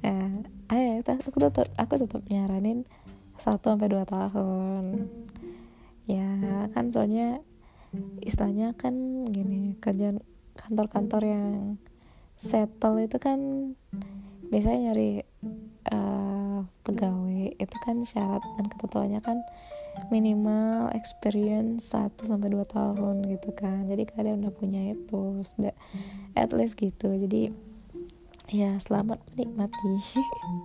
Ya 0.03 0.27
ayo 0.67 0.99
aku 1.07 1.39
tetap 1.39 1.71
aku 1.79 1.95
tetap 2.03 2.19
nyaranin 2.27 2.83
satu 3.39 3.71
sampai 3.71 3.87
dua 3.87 4.03
tahun. 4.03 5.07
Ya 6.03 6.67
kan 6.75 6.91
soalnya 6.91 7.39
istilahnya 8.19 8.75
kan 8.75 9.25
gini 9.31 9.79
kerjaan 9.79 10.19
kantor-kantor 10.59 11.21
yang 11.23 11.49
settle 12.35 12.99
itu 12.99 13.17
kan 13.21 13.39
biasanya 14.51 14.91
nyari 14.91 15.23
uh, 15.89 16.67
pegawai 16.83 17.55
itu 17.57 17.77
kan 17.81 18.03
syarat 18.03 18.43
dan 18.59 18.65
ketentuannya 18.69 19.21
kan 19.23 19.37
minimal 20.09 20.93
experience 20.93 21.89
1 21.91 22.13
sampai 22.25 22.49
2 22.53 22.63
tahun 22.69 23.15
gitu 23.29 23.49
kan. 23.53 23.85
Jadi 23.89 24.09
kalian 24.09 24.45
udah 24.45 24.53
punya 24.53 24.81
itu, 24.93 25.41
sudah 25.45 25.73
at 26.37 26.53
least 26.53 26.77
gitu. 26.77 27.13
Jadi 27.13 27.53
ya 28.51 28.77
selamat 28.77 29.21
menikmati. 29.33 29.93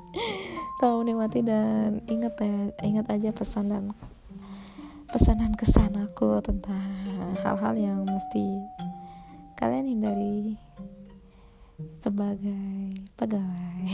selamat 0.79 0.99
menikmati 1.05 1.41
dan 1.47 2.03
ingat 2.09 2.35
ya, 2.41 2.59
ingat 2.85 3.07
aja 3.09 3.31
pesan 3.33 3.73
dan 3.73 3.85
pesanan 5.09 5.57
kesan 5.57 5.97
aku 5.97 6.37
tentang 6.45 6.85
hal-hal 7.41 7.75
yang 7.81 8.05
mesti 8.05 8.61
kalian 9.57 9.89
hindari 9.89 10.61
sebagai 11.97 12.93
pegawai 13.17 13.89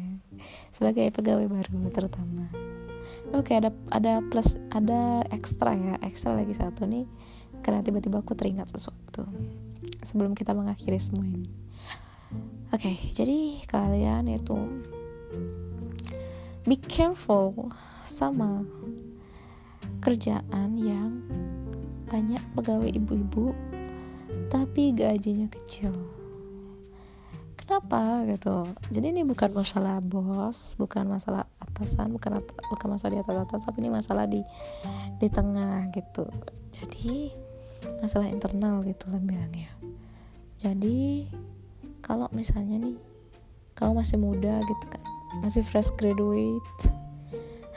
sebagai 0.76 1.10
pegawai 1.10 1.50
baru 1.50 1.90
terutama 1.90 2.46
oke 3.32 3.48
okay, 3.48 3.58
ada 3.58 3.70
ada 3.88 4.20
plus 4.20 4.56
ada 4.72 5.24
ekstra 5.32 5.72
ya. 5.74 5.94
Ekstra 6.04 6.36
lagi 6.36 6.52
satu 6.52 6.84
nih 6.84 7.08
karena 7.64 7.80
tiba-tiba 7.80 8.20
aku 8.20 8.36
teringat 8.36 8.68
sesuatu 8.68 9.26
sebelum 10.04 10.36
kita 10.36 10.52
mengakhiri 10.52 11.00
semua 11.00 11.24
ini. 11.24 11.48
Oke 12.72 12.96
jadi 13.12 13.64
kalian 13.68 14.28
itu 14.32 14.56
be 16.64 16.76
careful 16.78 17.72
sama 18.04 18.62
kerjaan 20.02 20.78
yang 20.78 21.22
banyak 22.10 22.42
pegawai 22.58 22.90
ibu-ibu 22.92 23.56
tapi 24.52 24.92
gajinya 24.92 25.48
kecil. 25.48 25.92
Kenapa 27.56 28.26
gitu? 28.28 28.68
Jadi 28.92 29.16
ini 29.16 29.22
bukan 29.24 29.54
masalah 29.54 30.02
bos 30.02 30.76
bukan 30.76 31.08
masalah 31.08 31.48
atasan 31.72 32.12
bukan 32.12 32.44
bukan 32.44 32.88
masalah 32.92 33.12
di 33.16 33.20
atas 33.24 33.36
atas 33.48 33.60
tapi 33.64 33.80
ini 33.80 33.90
masalah 33.90 34.24
di 34.28 34.44
di 35.16 35.28
tengah 35.32 35.88
gitu. 35.96 36.28
Jadi 36.72 37.32
masalah 38.04 38.28
internal 38.28 38.84
gitu 38.84 39.08
lah 39.08 39.18
bilangnya. 39.18 39.72
Jadi 40.60 41.26
kalau 42.04 42.28
misalnya 42.30 42.78
nih 42.78 42.96
kamu 43.74 44.04
masih 44.04 44.18
muda 44.20 44.60
gitu 44.62 44.84
kan 44.92 45.02
masih 45.40 45.64
fresh 45.64 45.88
graduate 45.96 46.62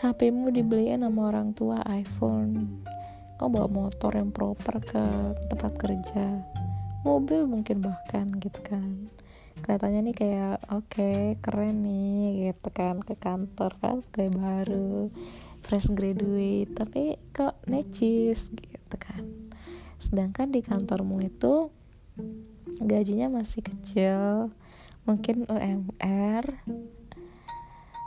HPmu 0.04 0.52
dibeliin 0.52 1.08
sama 1.08 1.32
orang 1.32 1.56
tua 1.56 1.80
iPhone 1.88 2.84
kamu 3.40 3.52
bawa 3.52 3.68
motor 3.68 4.12
yang 4.16 4.32
proper 4.32 4.80
ke 4.80 5.04
tempat 5.52 5.72
kerja? 5.76 6.40
Mobil 7.04 7.48
mungkin 7.48 7.84
bahkan 7.84 8.28
gitu 8.40 8.60
kan 8.64 9.12
kelihatannya 9.64 10.12
nih 10.12 10.16
kayak 10.16 10.58
oke 10.68 10.88
okay, 10.92 11.40
keren 11.40 11.86
nih 11.86 12.52
gitu 12.52 12.68
kan 12.76 13.00
ke 13.00 13.16
kantor 13.16 13.72
kan 13.80 13.98
kayak 14.12 14.36
baru 14.36 15.08
fresh 15.64 15.90
graduate. 15.96 16.72
Tapi 16.76 17.18
kok 17.32 17.56
necis 17.66 18.52
gitu 18.52 18.96
kan. 19.00 19.24
Sedangkan 19.98 20.52
di 20.52 20.62
kantormu 20.62 21.24
itu 21.24 21.72
gajinya 22.84 23.32
masih 23.32 23.64
kecil 23.64 24.52
mungkin 25.08 25.46
UMR 25.48 26.46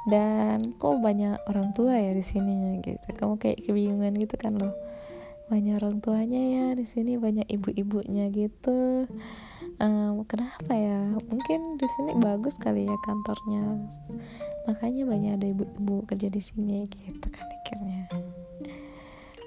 dan 0.09 0.74
kok 0.76 0.99
banyak 0.99 1.36
orang 1.46 1.72
tua 1.72 1.96
ya 1.96 2.12
di 2.12 2.24
sini 2.24 2.80
gitu. 2.84 3.09
Kamu 3.16 3.40
kayak 3.40 3.64
kebingungan 3.64 4.14
gitu 4.20 4.36
kan 4.36 4.57
loh. 4.57 4.74
Banyak 5.49 5.80
orang 5.80 6.05
tuanya 6.05 6.42
ya 6.44 6.66
di 6.76 6.84
sini 6.84 7.16
banyak 7.16 7.49
ibu-ibunya 7.49 8.28
gitu 8.28 9.09
um, 9.83 10.22
kenapa 10.26 10.72
ya? 10.74 11.18
Mungkin 11.26 11.79
di 11.79 11.87
sini 11.99 12.12
bagus 12.18 12.59
kali 12.59 12.87
ya 12.87 12.97
kantornya. 13.03 13.89
Makanya 14.66 15.03
banyak 15.09 15.33
ada 15.41 15.47
ibu-ibu 15.49 16.05
kerja 16.07 16.29
di 16.29 16.43
sini 16.43 16.85
gitu 16.87 17.26
kan 17.33 17.47
akhirnya 17.49 18.11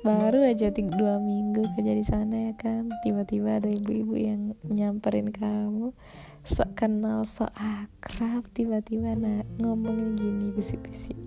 baru 0.01 0.49
aja 0.49 0.73
tiga 0.73 0.97
dua 0.97 1.21
minggu 1.21 1.61
kerja 1.77 1.93
di 1.93 2.05
sana 2.05 2.49
ya 2.49 2.53
kan. 2.57 2.89
Tiba-tiba 3.05 3.61
ada 3.61 3.69
ibu-ibu 3.69 4.17
yang 4.17 4.57
nyamperin 4.65 5.29
kamu. 5.29 5.93
Sok 6.41 6.73
kenal 6.73 7.21
sok 7.29 7.53
akrab 7.53 8.49
tiba-tiba 8.57 9.13
nah 9.13 9.45
ngomongnya 9.61 10.17
gini 10.17 10.49
bisik-bisik. 10.57 11.17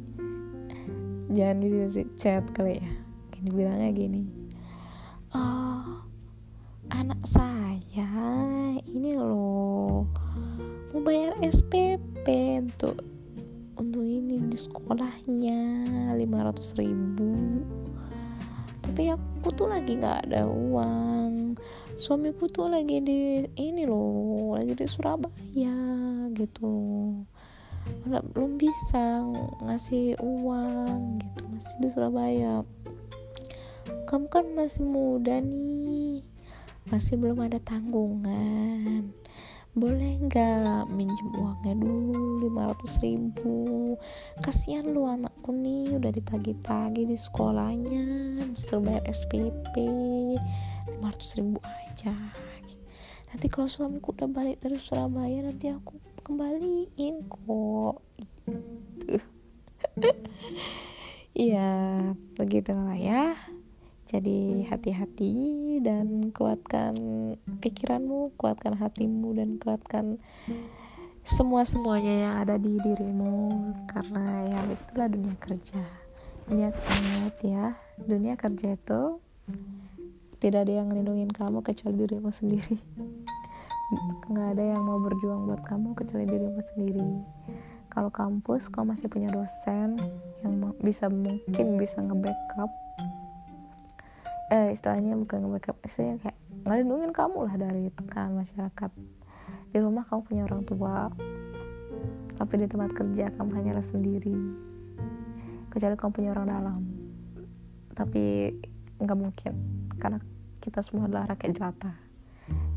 Jangan 1.30 1.62
bisik-bisik 1.62 2.08
chat 2.18 2.44
kali 2.50 2.82
ya. 2.82 2.90
Gini 3.30 3.48
bilangnya 3.54 3.90
gini. 3.94 4.22
Oh 5.34 6.03
anak 6.92 7.20
saya 7.24 8.10
ini 8.84 9.16
loh. 9.16 10.04
Mau 10.92 11.00
bayar 11.00 11.38
SPP 11.40 12.26
untuk 12.60 13.00
untuk 13.80 14.04
ini 14.04 14.38
di 14.44 14.56
sekolahnya 14.56 15.60
500 16.14 16.80
ribu. 16.80 17.32
Tapi 18.84 19.10
aku 19.10 19.48
tuh 19.56 19.72
lagi 19.72 19.96
nggak 19.96 20.28
ada 20.28 20.44
uang. 20.44 21.56
Suamiku 21.94 22.50
tuh 22.50 22.68
lagi 22.68 23.00
di 23.00 23.46
ini 23.56 23.86
loh 23.86 24.58
lagi 24.58 24.76
di 24.76 24.86
Surabaya 24.86 25.78
gitu. 26.36 26.74
Belum 28.08 28.56
bisa 28.60 29.24
ngasih 29.64 30.20
uang 30.20 31.22
gitu 31.22 31.42
masih 31.48 31.76
di 31.80 31.88
Surabaya. 31.88 32.54
Kamu 34.04 34.26
kan 34.30 34.46
masih 34.54 34.84
muda 34.86 35.42
nih 35.42 36.33
masih 36.94 37.18
belum 37.18 37.50
ada 37.50 37.58
tanggungan. 37.58 39.10
Boleh 39.74 40.14
nggak 40.22 40.86
minjem 40.94 41.26
uangnya 41.34 41.74
dulu 41.74 42.46
500 42.46 43.02
ribu? 43.02 43.54
Kasihan 44.38 44.86
lu 44.94 45.02
anakku 45.02 45.50
nih 45.50 45.98
udah 45.98 46.14
ditagi-tagi 46.14 47.10
di 47.10 47.18
sekolahnya 47.18 48.06
disuruh 48.46 48.86
bayar 48.86 49.02
SPP 49.10 49.74
500 51.02 51.38
ribu 51.42 51.58
aja. 51.66 52.14
Nanti 53.34 53.46
kalau 53.50 53.66
suamiku 53.66 54.14
udah 54.14 54.30
balik 54.30 54.62
dari 54.62 54.78
Surabaya 54.78 55.42
nanti 55.42 55.74
aku 55.74 55.98
kembaliin 56.22 57.26
kok. 57.26 58.06
Gitu. 58.22 59.18
Iya 61.34 62.14
begitulah 62.38 62.94
ya 62.94 63.34
jadi 64.14 64.70
hati-hati 64.70 65.34
dan 65.82 66.30
kuatkan 66.30 66.94
pikiranmu 67.58 68.30
kuatkan 68.38 68.78
hatimu 68.78 69.34
dan 69.34 69.58
kuatkan 69.58 70.22
semua 71.26 71.66
semuanya 71.66 72.14
yang 72.14 72.34
ada 72.46 72.54
di 72.54 72.78
dirimu. 72.78 73.74
Karena 73.90 74.46
ya 74.46 74.60
itulah 74.70 75.10
dunia 75.10 75.34
kerja. 75.42 75.82
Dunia 76.46 76.70
ingat 76.70 77.36
ya 77.42 77.64
dunia 77.98 78.34
kerja 78.38 78.78
itu 78.78 79.18
tidak 80.38 80.68
ada 80.68 80.72
yang 80.78 80.86
ngelindungin 80.92 81.34
kamu 81.34 81.66
kecuali 81.66 82.06
dirimu 82.06 82.30
sendiri. 82.30 82.78
Nggak 84.30 84.48
ada 84.54 84.64
yang 84.78 84.82
mau 84.86 85.02
berjuang 85.02 85.50
buat 85.50 85.66
kamu 85.66 85.98
kecuali 85.98 86.30
dirimu 86.30 86.60
sendiri. 86.62 87.10
Kalau 87.90 88.14
kampus 88.14 88.70
kau 88.70 88.86
masih 88.86 89.10
punya 89.10 89.34
dosen 89.34 89.98
yang 90.46 90.70
bisa 90.78 91.10
mungkin 91.10 91.78
bisa 91.78 91.98
nge-backup 91.98 92.83
eh 94.54 94.70
istilahnya 94.70 95.18
bukan 95.18 95.42
nge-backup 95.42 95.82
istilahnya 95.82 96.22
kayak 96.22 96.38
ngelindungin 96.62 97.10
kamu 97.10 97.38
lah 97.50 97.54
dari 97.58 97.90
tekanan 97.90 98.38
masyarakat. 98.38 98.90
Di 99.74 99.78
rumah 99.82 100.06
kamu 100.06 100.20
punya 100.22 100.42
orang 100.46 100.62
tua 100.62 101.10
tapi 102.38 102.54
di 102.62 102.66
tempat 102.70 102.94
kerja 102.94 103.34
kamu 103.34 103.50
hanyalah 103.50 103.82
sendiri. 103.82 104.38
Kecuali 105.74 105.98
kamu 105.98 106.12
punya 106.14 106.30
orang 106.30 106.46
dalam. 106.46 106.80
Tapi 107.98 108.54
nggak 109.02 109.18
mungkin 109.18 109.52
karena 109.98 110.22
kita 110.62 110.86
semua 110.86 111.10
adalah 111.10 111.34
rakyat 111.34 111.50
jelata. 111.50 111.92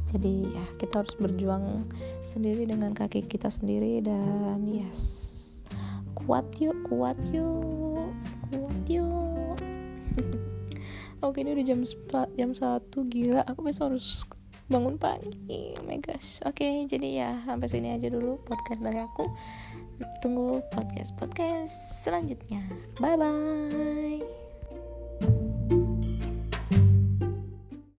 Jadi 0.10 0.50
ya 0.50 0.66
kita 0.82 1.06
harus 1.06 1.14
berjuang 1.14 1.86
sendiri 2.26 2.66
dengan 2.66 2.98
kaki 2.98 3.30
kita 3.30 3.54
sendiri 3.54 4.02
dan 4.02 4.66
yes. 4.66 5.62
Kuat 6.18 6.58
yuk 6.58 6.74
kuat 6.90 7.22
yuk 7.30 8.10
kuat 8.50 8.82
yuk 8.90 9.62
oke 11.22 11.38
ini 11.42 11.54
udah 11.58 11.66
jam 11.66 11.82
jam 12.36 12.52
satu 12.54 13.06
gila. 13.08 13.44
Aku 13.48 13.66
besok 13.66 13.94
harus 13.94 14.26
bangun 14.68 15.00
pagi 15.00 15.74
oh 15.80 15.86
my 15.88 15.98
gosh. 16.04 16.44
Oke 16.44 16.86
jadi 16.86 17.08
ya 17.24 17.32
sampai 17.48 17.68
sini 17.72 17.96
aja 17.96 18.08
dulu 18.12 18.40
podcast 18.44 18.82
dari 18.84 19.00
aku. 19.00 19.26
Tunggu 20.22 20.62
podcast 20.70 21.16
podcast 21.18 22.04
selanjutnya. 22.06 22.62
Bye 23.02 23.18
bye 23.18 24.47